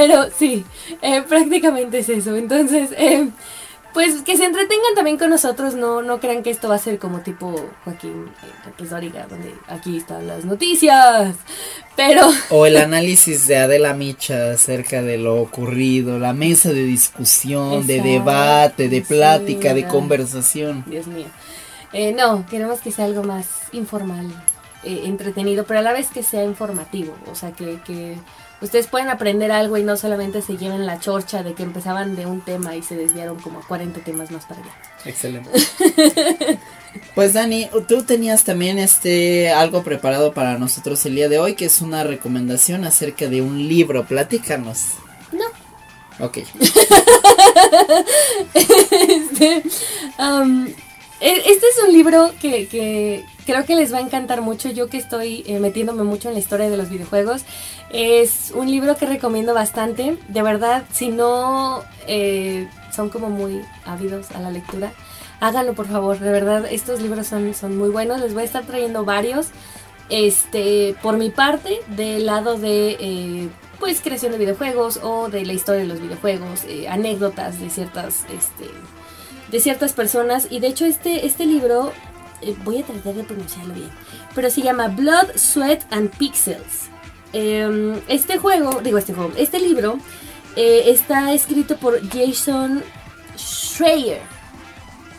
Pero 0.00 0.30
sí, 0.36 0.64
eh, 1.02 1.22
prácticamente 1.28 1.98
es 1.98 2.08
eso. 2.08 2.34
Entonces, 2.34 2.90
eh, 2.96 3.28
pues 3.92 4.22
que 4.22 4.36
se 4.36 4.44
entretengan 4.44 4.94
también 4.94 5.18
con 5.18 5.28
nosotros, 5.28 5.74
no, 5.74 6.00
no 6.00 6.20
crean 6.20 6.42
que 6.42 6.50
esto 6.50 6.68
va 6.68 6.76
a 6.76 6.78
ser 6.78 6.98
como 6.98 7.20
tipo 7.20 7.54
Joaquín 7.84 8.30
eh, 8.42 8.46
López 8.64 8.90
Dóriga, 8.90 9.26
donde 9.28 9.54
aquí 9.68 9.98
están 9.98 10.26
las 10.26 10.44
noticias. 10.46 11.36
Pero 11.96 12.30
O 12.48 12.64
el 12.64 12.78
análisis 12.78 13.46
de 13.46 13.58
Adela 13.58 13.92
Micha 13.92 14.52
acerca 14.52 15.02
de 15.02 15.18
lo 15.18 15.40
ocurrido, 15.40 16.18
la 16.18 16.32
mesa 16.32 16.72
de 16.72 16.84
discusión, 16.84 17.86
de 17.86 18.00
debate, 18.00 18.88
de 18.88 19.00
sí, 19.00 19.06
plática, 19.06 19.74
de 19.74 19.86
conversación. 19.86 20.82
Dios 20.86 21.06
mío. 21.08 21.26
Eh, 21.92 22.12
no, 22.12 22.46
queremos 22.46 22.80
que 22.80 22.92
sea 22.92 23.04
algo 23.04 23.24
más 23.24 23.46
informal, 23.72 24.26
eh, 24.82 25.02
entretenido, 25.04 25.64
pero 25.64 25.80
a 25.80 25.82
la 25.82 25.92
vez 25.92 26.08
que 26.08 26.22
sea 26.22 26.44
informativo. 26.44 27.14
O 27.30 27.34
sea, 27.34 27.50
que, 27.52 27.80
que 27.84 28.16
ustedes 28.60 28.86
puedan 28.86 29.08
aprender 29.08 29.50
algo 29.52 29.76
y 29.76 29.82
no 29.82 29.96
solamente 29.96 30.42
se 30.42 30.56
lleven 30.56 30.86
la 30.86 31.00
chorcha 31.00 31.42
de 31.42 31.54
que 31.54 31.62
empezaban 31.62 32.16
de 32.16 32.26
un 32.26 32.40
tema 32.42 32.76
y 32.76 32.82
se 32.82 32.96
desviaron 32.96 33.38
como 33.40 33.60
a 33.60 33.66
40 33.66 34.00
temas 34.00 34.30
más 34.30 34.44
para 34.46 34.60
allá. 34.60 34.72
Excelente. 35.04 35.50
Pues 37.14 37.34
Dani, 37.34 37.68
tú 37.88 38.02
tenías 38.02 38.42
también 38.44 38.78
este 38.78 39.50
algo 39.50 39.82
preparado 39.84 40.32
para 40.32 40.58
nosotros 40.58 41.04
el 41.06 41.14
día 41.14 41.28
de 41.28 41.38
hoy, 41.38 41.54
que 41.54 41.66
es 41.66 41.80
una 41.82 42.02
recomendación 42.02 42.84
acerca 42.84 43.28
de 43.28 43.42
un 43.42 43.68
libro. 43.68 44.04
Platícanos. 44.06 44.86
No. 45.30 45.44
Ok. 46.24 46.38
este, 48.54 49.62
um, 50.18 50.66
e- 51.20 51.42
este 51.46 51.66
es 51.66 51.82
un 51.86 51.92
libro 51.92 52.32
que, 52.40 52.66
que 52.68 53.24
creo 53.50 53.64
que 53.64 53.74
les 53.74 53.92
va 53.92 53.98
a 53.98 54.00
encantar 54.00 54.42
mucho. 54.42 54.70
Yo 54.70 54.88
que 54.88 54.96
estoy 54.96 55.42
eh, 55.46 55.58
metiéndome 55.58 56.04
mucho 56.04 56.28
en 56.28 56.34
la 56.34 56.40
historia 56.40 56.70
de 56.70 56.76
los 56.76 56.88
videojuegos. 56.88 57.42
Es 57.90 58.52
un 58.54 58.70
libro 58.70 58.96
que 58.96 59.06
recomiendo 59.06 59.54
bastante. 59.54 60.16
De 60.28 60.42
verdad, 60.42 60.84
si 60.92 61.08
no 61.08 61.82
eh, 62.06 62.68
son 62.94 63.08
como 63.08 63.28
muy 63.28 63.60
ávidos 63.84 64.30
a 64.30 64.40
la 64.40 64.52
lectura, 64.52 64.92
háganlo 65.40 65.74
por 65.74 65.88
favor. 65.88 66.20
De 66.20 66.30
verdad, 66.30 66.64
estos 66.70 67.02
libros 67.02 67.26
son, 67.26 67.52
son 67.54 67.76
muy 67.76 67.88
buenos. 67.88 68.20
Les 68.20 68.34
voy 68.34 68.42
a 68.42 68.46
estar 68.46 68.64
trayendo 68.64 69.04
varios. 69.04 69.48
Este, 70.10 70.94
por 71.02 71.16
mi 71.16 71.30
parte, 71.30 71.80
del 71.88 72.26
lado 72.26 72.56
de 72.56 72.96
eh, 73.00 73.48
pues 73.80 74.00
creación 74.00 74.30
de 74.30 74.38
videojuegos 74.38 75.00
o 75.02 75.28
de 75.28 75.44
la 75.44 75.54
historia 75.54 75.80
de 75.80 75.88
los 75.88 76.00
videojuegos, 76.00 76.66
anécdotas 76.88 77.58
de 77.60 77.70
ciertas, 77.70 78.26
este, 78.32 78.70
de 79.50 79.60
ciertas 79.60 79.92
personas. 79.92 80.46
Y 80.50 80.60
de 80.60 80.68
hecho 80.68 80.84
este, 80.84 81.26
este 81.26 81.46
libro, 81.46 81.92
eh, 82.42 82.56
voy 82.64 82.78
a 82.78 82.84
tratar 82.84 83.14
de 83.14 83.24
pronunciarlo 83.24 83.74
bien, 83.74 83.90
pero 84.34 84.50
se 84.50 84.62
llama 84.62 84.88
Blood, 84.88 85.36
Sweat 85.36 85.92
and 85.92 86.10
Pixels. 86.16 86.88
Em, 87.32 88.00
este 88.08 88.38
juego, 88.38 88.80
digo 88.82 88.98
este 88.98 89.14
juego, 89.14 89.32
este 89.36 89.60
libro 89.60 89.98
eh, 90.56 90.84
está 90.86 91.32
escrito 91.32 91.76
por 91.76 92.00
Jason 92.08 92.82
Schreier. 93.36 94.20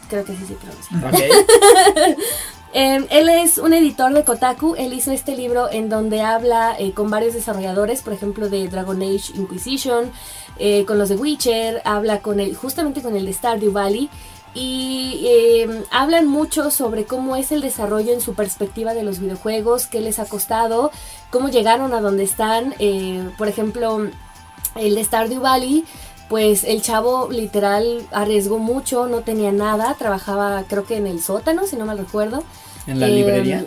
Creo 0.10 0.26
que 0.26 0.34
así 0.34 0.46
se 0.46 0.56
pronuncia. 0.56 0.98
Ok. 1.08 2.18
Eh, 2.74 3.06
él 3.10 3.30
es 3.30 3.58
un 3.58 3.74
editor 3.74 4.14
de 4.14 4.24
Kotaku. 4.24 4.76
Él 4.76 4.94
hizo 4.94 5.12
este 5.12 5.36
libro 5.36 5.70
en 5.72 5.90
donde 5.90 6.22
habla 6.22 6.76
eh, 6.80 6.94
con 6.94 7.10
varios 7.10 7.34
desarrolladores, 7.34 8.02
por 8.02 8.14
ejemplo, 8.14 8.50
de 8.50 8.68
Dragon 8.68 9.02
Age 9.02 9.34
Inquisition, 9.36 10.12
eh, 10.58 10.86
con 10.86 10.98
los 10.98 11.10
de 11.10 11.16
Witcher, 11.16 11.82
habla 11.84 12.20
con 12.20 12.40
el, 12.40 12.56
justamente 12.56 13.02
con 13.02 13.16
el 13.16 13.26
de 13.26 13.34
Stardew 13.34 13.72
Valley. 13.72 14.10
Y 14.54 15.24
eh, 15.26 15.84
hablan 15.92 16.28
mucho 16.28 16.72
sobre 16.72 17.06
cómo 17.06 17.36
es 17.38 17.52
el 17.54 17.62
desarrollo 17.62 18.12
en 18.14 18.20
su 18.22 18.34
perspectiva 18.34 18.94
de 18.94 19.04
los 19.04 19.20
videojuegos, 19.20 19.88
qué 19.88 20.02
les 20.02 20.20
ha 20.20 20.26
costado, 20.26 20.92
cómo 21.30 21.48
llegaron 21.50 21.94
a 21.94 22.02
donde 22.02 22.24
están. 22.24 22.76
Eh, 22.80 23.30
por 23.38 23.48
ejemplo, 23.48 24.10
el 24.76 24.96
de 24.96 25.04
Stardew 25.04 25.40
Valley, 25.42 25.86
pues 26.28 26.64
el 26.66 26.82
chavo 26.82 27.30
literal 27.32 28.06
arriesgó 28.12 28.58
mucho, 28.58 29.08
no 29.08 29.22
tenía 29.22 29.52
nada, 29.54 29.96
trabajaba 29.98 30.64
creo 30.68 30.86
que 30.86 30.98
en 30.98 31.08
el 31.08 31.22
sótano, 31.22 31.66
si 31.66 31.76
no 31.78 31.86
mal 31.86 31.98
recuerdo. 31.98 32.44
¿En 32.88 33.00
la 33.00 33.08
Eh, 33.08 33.12
librería? 33.12 33.66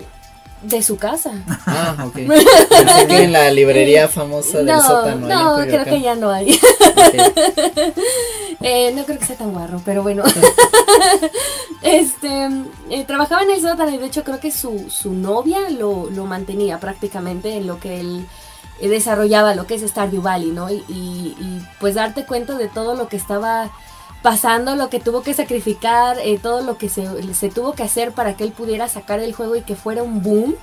De 0.64 0.82
su 0.82 0.96
casa. 0.96 1.32
Ah, 1.66 1.94
ok. 2.06 2.14
Pensé 2.68 3.06
que 3.06 3.22
en 3.24 3.32
la 3.32 3.50
librería 3.50 4.08
famosa 4.08 4.58
del 4.58 4.66
no, 4.66 4.80
sótano. 4.82 5.26
no, 5.28 5.56
creo 5.66 5.84
que 5.84 6.00
ya 6.00 6.14
no 6.14 6.30
hay. 6.30 6.58
Eh, 8.66 8.92
no 8.94 9.04
creo 9.04 9.18
que 9.18 9.26
sea 9.26 9.36
tan 9.36 9.52
guarro, 9.52 9.82
pero 9.84 10.02
bueno. 10.02 10.22
este 11.82 12.48
eh, 12.88 13.04
trabajaba 13.06 13.42
en 13.42 13.50
el 13.50 13.60
sótano 13.60 13.90
y 13.90 13.98
de 13.98 14.06
hecho 14.06 14.24
creo 14.24 14.40
que 14.40 14.50
su, 14.50 14.86
su 14.88 15.12
novia 15.12 15.68
lo, 15.70 16.08
lo 16.10 16.24
mantenía 16.24 16.80
prácticamente 16.80 17.56
en 17.56 17.66
lo 17.66 17.78
que 17.78 18.00
él 18.00 18.26
eh, 18.80 18.88
desarrollaba, 18.88 19.54
lo 19.54 19.66
que 19.66 19.74
es 19.74 19.82
Stardew 19.82 20.22
Valley, 20.22 20.50
¿no? 20.50 20.70
Y, 20.70 20.76
y- 20.88 21.36
y, 21.38 21.62
pues 21.78 21.94
darte 21.94 22.24
cuenta 22.24 22.54
de 22.56 22.68
todo 22.68 22.94
lo 22.94 23.08
que 23.08 23.16
estaba 23.16 23.70
pasando, 24.24 24.74
lo 24.74 24.88
que 24.88 25.00
tuvo 25.00 25.22
que 25.22 25.34
sacrificar, 25.34 26.16
eh, 26.18 26.38
todo 26.42 26.62
lo 26.62 26.78
que 26.78 26.88
se, 26.88 27.34
se 27.34 27.50
tuvo 27.50 27.74
que 27.74 27.82
hacer 27.82 28.12
para 28.12 28.38
que 28.38 28.44
él 28.44 28.52
pudiera 28.52 28.88
sacar 28.88 29.20
el 29.20 29.34
juego 29.34 29.54
y 29.54 29.60
que 29.60 29.76
fuera 29.76 30.02
un 30.02 30.22
boom. 30.22 30.54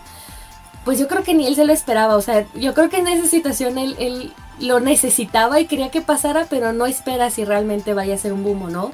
Pues 0.83 0.97
yo 0.97 1.07
creo 1.07 1.21
que 1.21 1.35
ni 1.35 1.45
él 1.45 1.53
se 1.53 1.63
lo 1.63 1.71
esperaba, 1.71 2.15
o 2.15 2.21
sea, 2.21 2.47
yo 2.55 2.73
creo 2.73 2.89
que 2.89 2.97
en 2.97 3.07
esa 3.07 3.27
situación 3.27 3.77
él, 3.77 3.95
él 3.99 4.33
lo 4.59 4.79
necesitaba 4.79 5.59
y 5.59 5.67
quería 5.67 5.91
que 5.91 6.01
pasara, 6.01 6.47
pero 6.49 6.73
no 6.73 6.87
espera 6.87 7.29
si 7.29 7.45
realmente 7.45 7.93
vaya 7.93 8.15
a 8.15 8.17
ser 8.17 8.33
un 8.33 8.43
boom 8.43 8.63
o 8.63 8.69
no. 8.71 8.91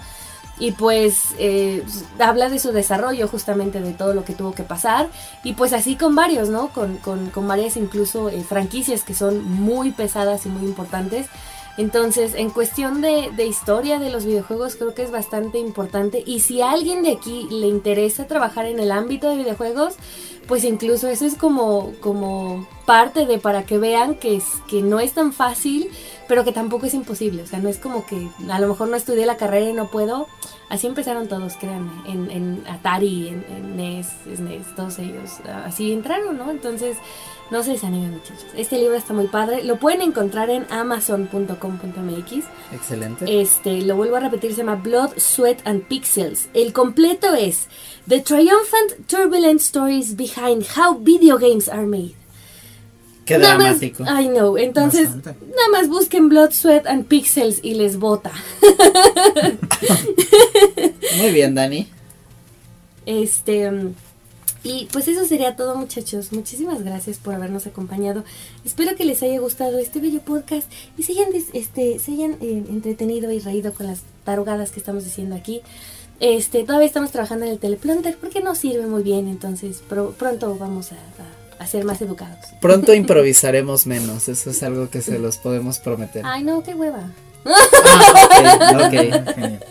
Y 0.59 0.73
pues 0.73 1.27
eh, 1.39 1.85
habla 2.19 2.49
de 2.49 2.59
su 2.59 2.73
desarrollo 2.73 3.29
justamente 3.29 3.79
de 3.79 3.93
todo 3.93 4.13
lo 4.13 4.25
que 4.25 4.33
tuvo 4.33 4.51
que 4.51 4.63
pasar. 4.63 5.07
Y 5.45 5.53
pues 5.53 5.71
así 5.71 5.95
con 5.95 6.13
varios, 6.13 6.49
¿no? 6.49 6.67
Con, 6.73 6.97
con, 6.97 7.29
con 7.29 7.47
varias 7.47 7.77
incluso 7.77 8.27
eh, 8.27 8.43
franquicias 8.43 9.03
que 9.03 9.13
son 9.13 9.49
muy 9.49 9.91
pesadas 9.91 10.45
y 10.45 10.49
muy 10.49 10.63
importantes. 10.63 11.27
Entonces, 11.77 12.33
en 12.35 12.49
cuestión 12.49 13.01
de, 13.01 13.31
de 13.35 13.45
historia 13.45 13.99
de 13.99 14.09
los 14.09 14.25
videojuegos, 14.25 14.75
creo 14.75 14.95
que 14.95 15.03
es 15.03 15.11
bastante 15.11 15.59
importante. 15.59 16.23
Y 16.25 16.39
si 16.39 16.61
a 16.61 16.71
alguien 16.71 17.03
de 17.03 17.11
aquí 17.11 17.47
le 17.51 17.67
interesa 17.67 18.25
trabajar 18.25 18.65
en 18.65 18.79
el 18.79 18.91
ámbito 18.91 19.29
de 19.29 19.37
videojuegos, 19.37 19.95
pues 20.47 20.63
incluso 20.63 21.07
eso 21.07 21.25
es 21.25 21.35
como, 21.35 21.93
como 21.99 22.67
parte 22.87 23.25
de 23.25 23.37
para 23.37 23.63
que 23.63 23.77
vean 23.77 24.15
que, 24.15 24.37
es, 24.37 24.45
que 24.69 24.81
no 24.81 25.01
es 25.01 25.11
tan 25.11 25.33
fácil, 25.33 25.91
pero 26.29 26.45
que 26.45 26.53
tampoco 26.53 26.85
es 26.85 26.93
imposible. 26.93 27.43
O 27.43 27.45
sea, 27.45 27.59
no 27.59 27.67
es 27.67 27.79
como 27.79 28.05
que 28.05 28.29
a 28.49 28.59
lo 28.59 28.69
mejor 28.69 28.87
no 28.87 28.95
estudié 28.95 29.25
la 29.25 29.35
carrera 29.35 29.69
y 29.69 29.73
no 29.73 29.91
puedo. 29.91 30.27
Así 30.69 30.87
empezaron 30.87 31.27
todos, 31.27 31.55
créanme. 31.57 31.91
En, 32.07 32.31
en 32.31 32.63
Atari, 32.65 33.27
en, 33.27 33.45
en 33.49 33.75
NES, 33.75 34.07
SNES, 34.37 34.73
todos 34.77 34.99
ellos. 34.99 35.31
Así 35.65 35.91
entraron, 35.91 36.37
¿no? 36.37 36.49
Entonces, 36.49 36.95
no 37.51 37.61
se 37.61 37.71
desanimen, 37.71 38.11
muchachos. 38.11 38.45
Este 38.55 38.77
libro 38.77 38.95
está 38.95 39.13
muy 39.13 39.27
padre. 39.27 39.65
Lo 39.65 39.79
pueden 39.79 40.01
encontrar 40.01 40.49
en 40.49 40.65
amazon.com.mx. 40.69 42.45
Excelente. 42.71 43.41
Este, 43.41 43.81
lo 43.81 43.97
vuelvo 43.97 44.15
a 44.15 44.21
repetir, 44.21 44.51
se 44.51 44.59
llama 44.59 44.75
Blood, 44.75 45.11
Sweat 45.17 45.59
and 45.65 45.83
Pixels. 45.89 46.47
El 46.53 46.71
completo 46.71 47.33
es 47.33 47.67
The 48.07 48.21
Triumphant 48.21 49.07
Turbulent 49.07 49.59
Stories 49.59 50.15
Behind 50.15 50.65
How 50.77 50.99
Video 50.99 51.37
Games 51.37 51.67
Are 51.67 51.85
Made. 51.85 52.26
Qué 53.27 53.37
Nada 53.37 53.57
más- 53.57 53.79
dramático. 53.79 54.03
I 54.03 54.27
know. 54.29 54.57
Entonces, 54.57 55.13
Bastante. 55.13 55.45
nada 55.47 55.69
más 55.71 55.89
busquen 55.89 56.29
Blood, 56.29 56.51
Sweat 56.51 56.87
and 56.87 57.05
Pixels 57.05 57.59
y 57.61 57.75
les 57.75 57.97
bota. 57.99 58.31
Muy 61.17 61.31
bien, 61.31 61.55
Dani. 61.55 61.87
Este. 63.05 63.71
Y 64.63 64.87
pues 64.91 65.07
eso 65.07 65.25
sería 65.25 65.55
todo, 65.55 65.75
muchachos. 65.75 66.31
Muchísimas 66.33 66.83
gracias 66.83 67.17
por 67.19 67.33
habernos 67.33 67.67
acompañado. 67.67 68.23
Espero 68.65 68.95
que 68.95 69.05
les 69.05 69.23
haya 69.23 69.39
gustado 69.39 69.77
este 69.77 69.99
bello 70.01 70.19
podcast 70.21 70.69
y 70.97 71.03
se 71.03 71.13
hayan, 71.13 71.29
este, 71.53 71.99
se 71.99 72.11
hayan 72.13 72.33
eh, 72.41 72.63
entretenido 72.69 73.31
y 73.31 73.39
reído 73.39 73.73
con 73.73 73.87
las 73.87 74.01
tarugadas 74.25 74.71
que 74.71 74.79
estamos 74.79 75.05
diciendo 75.05 75.35
aquí. 75.35 75.61
Este, 76.19 76.63
todavía 76.63 76.87
estamos 76.87 77.11
trabajando 77.11 77.45
en 77.45 77.51
el 77.51 77.59
teleprompter 77.59 78.17
porque 78.17 78.41
no 78.41 78.55
sirve 78.55 78.87
muy 78.87 79.03
bien, 79.03 79.27
entonces 79.27 79.83
pro- 79.87 80.11
pronto 80.17 80.57
vamos 80.57 80.91
a, 80.91 80.95
a- 80.95 81.46
a 81.59 81.67
ser 81.67 81.85
más 81.85 82.01
educados. 82.01 82.37
Pronto 82.59 82.93
improvisaremos 82.93 83.87
menos. 83.87 84.27
Eso 84.29 84.49
es 84.49 84.63
algo 84.63 84.89
que 84.89 85.01
se 85.01 85.19
los 85.19 85.37
podemos 85.37 85.79
prometer. 85.79 86.23
Ay, 86.25 86.43
no, 86.43 86.63
qué 86.63 86.73
hueva. 86.73 87.09
Ah, 87.45 88.71
ok, 88.75 88.83
ok. 88.83 89.35
Genial. 89.35 89.65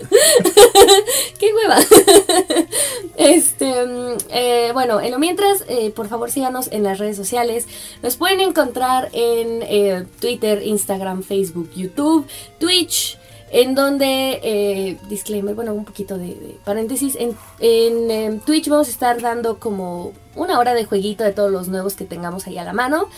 ¡Qué 1.39 1.53
hueva! 1.55 1.79
este, 3.17 3.75
eh, 4.31 4.71
bueno, 4.73 5.01
en 5.01 5.11
lo 5.11 5.19
mientras, 5.19 5.65
eh, 5.69 5.91
por 5.91 6.09
favor 6.09 6.31
síganos 6.31 6.69
en 6.73 6.83
las 6.83 6.99
redes 6.99 7.17
sociales. 7.17 7.67
Nos 8.03 8.17
pueden 8.17 8.41
encontrar 8.41 9.11
en 9.13 9.63
eh, 9.63 10.07
Twitter, 10.21 10.63
Instagram, 10.63 11.23
Facebook, 11.23 11.71
YouTube, 11.75 12.27
Twitch. 12.59 13.19
En 13.51 13.75
donde, 13.75 14.41
eh, 14.43 14.99
disclaimer, 15.09 15.55
bueno, 15.55 15.73
un 15.73 15.85
poquito 15.85 16.19
de, 16.19 16.59
paréntesis, 16.65 17.17
en, 17.17 17.37
em, 17.61 18.41
Twitch 18.41 18.69
vamos 18.69 18.89
a 18.89 18.91
estar 18.91 19.21
dando 19.21 19.59
como 19.59 20.13
una 20.35 20.59
hora 20.59 20.75
de 20.75 20.85
jueguito 20.85 21.25
de 21.25 21.33
todos 21.33 21.51
los 21.51 21.69
nuevos 21.69 21.95
que 21.95 22.05
tengamos 22.05 22.47
ahí 22.47 22.59
a 22.59 22.65
la 22.65 22.73
mano, 22.73 23.09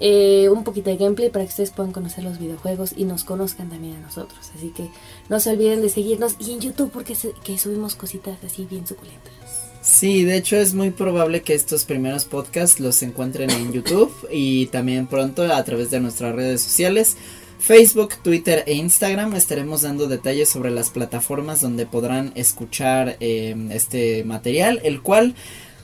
eh, 0.00 0.48
un 0.50 0.62
poquito 0.62 0.90
de 0.90 0.96
gameplay 0.96 1.30
para 1.30 1.44
que 1.44 1.50
ustedes 1.50 1.70
puedan 1.70 1.92
conocer 1.92 2.22
los 2.22 2.38
videojuegos 2.38 2.92
y 2.96 3.04
nos 3.04 3.24
conozcan 3.24 3.70
también 3.70 3.96
a 3.96 4.00
nosotros. 4.00 4.38
Así 4.54 4.68
que 4.68 4.90
no 5.28 5.40
se 5.40 5.50
olviden 5.50 5.82
de 5.82 5.88
seguirnos 5.88 6.36
y 6.38 6.52
en 6.52 6.60
YouTube 6.60 6.90
porque 6.92 7.14
subimos 7.14 7.94
cositas 7.96 8.38
así 8.44 8.66
bien 8.66 8.86
suculentas. 8.86 9.32
Sí, 9.80 10.24
de 10.24 10.36
hecho 10.36 10.56
es 10.56 10.74
muy 10.74 10.90
probable 10.90 11.42
que 11.42 11.54
estos 11.54 11.84
primeros 11.84 12.26
podcasts 12.26 12.78
los 12.78 13.02
encuentren 13.02 13.50
en 13.50 13.72
YouTube 13.72 14.12
y 14.30 14.66
también 14.66 15.06
pronto 15.06 15.42
a 15.42 15.64
través 15.64 15.90
de 15.90 16.00
nuestras 16.00 16.34
redes 16.34 16.60
sociales. 16.60 17.16
Facebook, 17.58 18.14
Twitter 18.22 18.62
e 18.66 18.74
Instagram 18.74 19.34
estaremos 19.34 19.82
dando 19.82 20.06
detalles 20.08 20.48
sobre 20.48 20.70
las 20.70 20.90
plataformas 20.90 21.60
donde 21.60 21.86
podrán 21.86 22.32
escuchar 22.34 23.16
eh, 23.20 23.54
este 23.70 24.24
material, 24.24 24.80
el 24.84 25.02
cual 25.02 25.34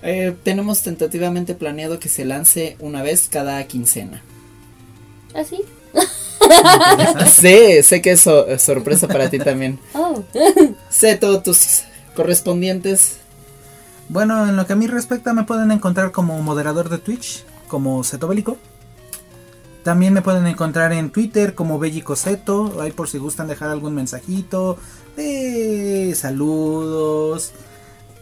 eh, 0.02 0.34
tenemos 0.44 0.82
tentativamente 0.82 1.54
planeado 1.54 1.98
que 1.98 2.08
se 2.08 2.24
lance 2.24 2.76
una 2.78 3.02
vez 3.02 3.28
cada 3.30 3.62
quincena. 3.64 4.22
¿Así? 5.34 5.60
Sí, 7.32 7.82
sé 7.82 8.02
que 8.02 8.12
es 8.12 8.20
so- 8.20 8.46
sorpresa 8.58 9.08
para 9.08 9.30
ti 9.30 9.38
también. 9.38 9.78
Oh. 9.94 10.22
Sé 10.90 11.16
todos 11.16 11.42
tus 11.42 11.82
correspondientes. 12.14 13.16
Bueno, 14.10 14.46
en 14.46 14.56
lo 14.56 14.66
que 14.66 14.74
a 14.74 14.76
mí 14.76 14.86
respecta, 14.86 15.32
me 15.32 15.44
pueden 15.44 15.70
encontrar 15.72 16.12
como 16.12 16.40
moderador 16.42 16.90
de 16.90 16.98
Twitch, 16.98 17.44
como 17.66 18.04
Seto 18.04 18.28
Bélico. 18.28 18.58
También 19.84 20.12
me 20.14 20.22
pueden 20.22 20.46
encontrar 20.46 20.92
en 20.92 21.10
Twitter 21.10 21.54
como 21.54 21.78
Bellico 21.78 22.16
Seto, 22.16 22.80
ahí 22.80 22.90
por 22.90 23.08
si 23.08 23.18
gustan 23.18 23.46
dejar 23.48 23.68
algún 23.68 23.94
mensajito 23.94 24.78
de 25.16 26.14
saludos. 26.16 27.52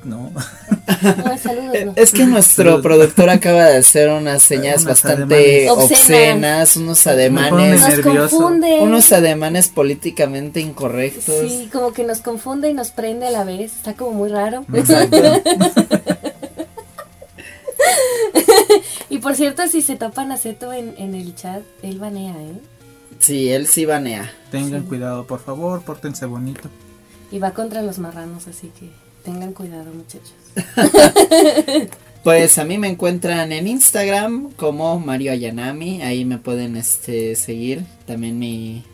No, 0.04 0.32
No, 0.32 1.38
saludos, 1.38 1.76
no. 1.86 1.92
Es 1.94 2.10
que 2.10 2.26
nuestro 2.26 2.82
productor 2.82 3.30
acaba 3.30 3.66
de 3.66 3.76
hacer 3.76 4.08
unas 4.10 4.42
señas 4.48 4.82
Unos 4.82 4.86
bastante 5.00 5.68
ademanes. 5.68 5.70
obscenas, 5.92 6.76
unos 6.76 7.06
ademanes, 7.06 7.80
Nos 8.04 8.28
confunde. 8.30 8.78
unos 8.80 9.12
ademanes 9.12 9.68
políticamente 9.68 10.58
incorrectos. 10.58 11.48
Sí, 11.48 11.68
como 11.72 11.92
que 11.92 12.02
nos 12.02 12.20
confunde 12.20 12.68
y 12.68 12.74
nos 12.74 12.90
prende 12.90 13.28
a 13.28 13.30
la 13.30 13.44
vez. 13.44 13.76
Está 13.76 13.94
como 13.94 14.10
muy 14.10 14.28
raro. 14.30 14.64
Exacto. 14.74 15.16
por 19.22 19.34
cierto, 19.36 19.66
si 19.68 19.80
se 19.82 19.96
topan 19.96 20.32
a 20.32 20.36
Seto 20.36 20.72
en, 20.72 20.94
en 20.98 21.14
el 21.14 21.34
chat, 21.34 21.62
él 21.82 21.98
banea, 21.98 22.34
¿eh? 22.34 22.60
Sí, 23.18 23.50
él 23.50 23.66
sí 23.66 23.84
banea. 23.86 24.30
tengan 24.50 24.82
cuidado, 24.82 25.26
por 25.26 25.40
favor, 25.40 25.82
pórtense 25.82 26.26
bonito. 26.26 26.68
Y 27.30 27.38
va 27.38 27.52
contra 27.52 27.82
los 27.82 27.98
marranos, 27.98 28.46
así 28.48 28.70
que 28.78 28.90
tengan 29.24 29.52
cuidado, 29.52 29.86
muchachos. 29.94 30.34
Pues 32.22 32.56
a 32.58 32.64
mí 32.64 32.78
me 32.78 32.86
encuentran 32.86 33.50
en 33.50 33.66
Instagram 33.66 34.52
como 34.52 35.00
Mario 35.00 35.32
Ayanami, 35.32 36.02
ahí 36.02 36.24
me 36.24 36.38
pueden 36.38 36.76
este 36.76 37.34
seguir, 37.34 37.84
también 38.06 38.38
mi 38.38 38.84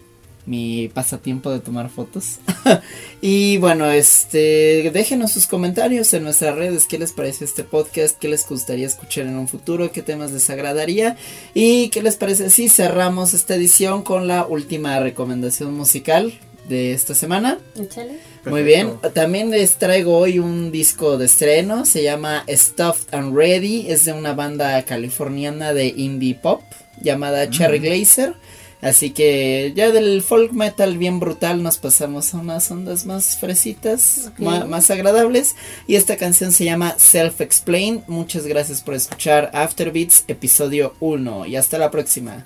mi 0.48 0.88
pasatiempo 0.88 1.50
de 1.50 1.60
tomar 1.60 1.90
fotos. 1.90 2.38
y 3.20 3.58
bueno, 3.58 3.90
este 3.90 4.90
déjenos 4.92 5.32
sus 5.32 5.46
comentarios 5.46 6.12
en 6.14 6.24
nuestras 6.24 6.56
redes, 6.56 6.86
qué 6.86 6.98
les 6.98 7.12
parece 7.12 7.44
este 7.44 7.64
podcast, 7.64 8.18
qué 8.18 8.28
les 8.28 8.48
gustaría 8.48 8.86
escuchar 8.86 9.26
en 9.26 9.36
un 9.36 9.46
futuro, 9.46 9.92
qué 9.92 10.02
temas 10.02 10.32
les 10.32 10.48
agradaría 10.48 11.16
y 11.54 11.90
qué 11.90 12.02
les 12.02 12.16
parece 12.16 12.50
si 12.50 12.68
cerramos 12.68 13.34
esta 13.34 13.54
edición 13.54 14.02
con 14.02 14.26
la 14.26 14.46
última 14.46 14.98
recomendación 15.00 15.74
musical 15.74 16.32
de 16.68 16.92
esta 16.92 17.14
semana. 17.14 17.58
Échale. 17.78 18.18
Muy 18.44 18.62
bien, 18.62 18.98
también 19.14 19.50
les 19.50 19.76
traigo 19.76 20.16
hoy 20.16 20.38
un 20.38 20.70
disco 20.70 21.18
de 21.18 21.26
estreno, 21.26 21.84
se 21.84 22.02
llama 22.02 22.44
Stuffed 22.48 23.14
and 23.14 23.36
Ready, 23.36 23.90
es 23.90 24.04
de 24.06 24.12
una 24.12 24.32
banda 24.32 24.82
californiana 24.84 25.74
de 25.74 25.88
indie 25.88 26.34
pop 26.34 26.62
llamada 27.00 27.50
Cherry 27.50 27.78
Glazer, 27.78 28.34
así 28.80 29.10
que 29.10 29.72
ya 29.74 29.90
del 29.90 30.22
folk 30.22 30.52
metal 30.52 30.98
bien 30.98 31.20
brutal 31.20 31.62
nos 31.62 31.78
pasamos 31.78 32.34
a 32.34 32.38
unas 32.38 32.70
ondas 32.70 33.06
más 33.06 33.36
fresitas, 33.36 34.30
más 34.38 34.90
agradables, 34.90 35.56
y 35.86 35.96
esta 35.96 36.16
canción 36.16 36.52
se 36.52 36.64
llama 36.64 36.94
Self 36.98 37.40
Explain, 37.40 38.02
muchas 38.06 38.46
gracias 38.46 38.82
por 38.82 38.94
escuchar 38.94 39.50
Afterbeats 39.54 40.24
episodio 40.28 40.94
1 41.00 41.46
y 41.46 41.56
hasta 41.56 41.78
la 41.78 41.90
próxima. 41.90 42.44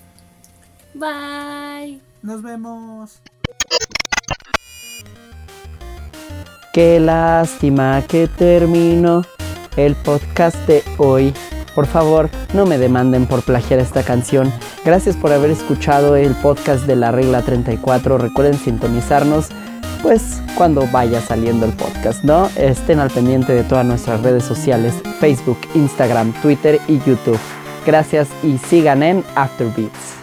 Bye. 0.95 2.01
Nos 2.23 2.41
vemos. 2.41 3.21
Qué 6.73 7.01
lástima 7.01 8.03
que 8.07 8.29
terminó 8.29 9.25
el 9.77 9.97
podcast 9.97 10.57
de 10.69 10.85
hoy. 10.99 11.35
Por 11.75 11.87
favor, 11.87 12.31
no 12.55 12.67
me 12.67 12.79
demanden 12.79 13.27
por 13.27 13.43
plagiar 13.43 13.81
esta 13.81 14.03
canción. 14.03 14.53
Gracias 14.85 15.17
por 15.17 15.33
haber 15.33 15.51
escuchado 15.51 16.17
el 16.17 16.35
podcast 16.35 16.85
de 16.85 16.97
la 16.97 17.13
regla 17.13 17.43
34. 17.43 18.19
Recuerden 18.19 18.59
sintonizarnos 18.59 19.49
pues 20.03 20.43
cuando 20.57 20.87
vaya 20.91 21.21
saliendo 21.21 21.65
el 21.65 21.73
podcast, 21.73 22.25
¿no? 22.25 22.51
Estén 22.57 22.99
al 22.99 23.11
pendiente 23.11 23.53
de 23.53 23.63
todas 23.63 23.87
nuestras 23.87 24.21
redes 24.23 24.45
sociales, 24.45 24.95
Facebook, 25.21 25.59
Instagram, 25.75 26.33
Twitter 26.43 26.81
y 26.89 26.99
YouTube. 26.99 27.39
Gracias 27.87 28.29
y 28.43 28.59
sigan 28.59 29.03
en 29.03 29.25
Afterbeats. 29.37 30.17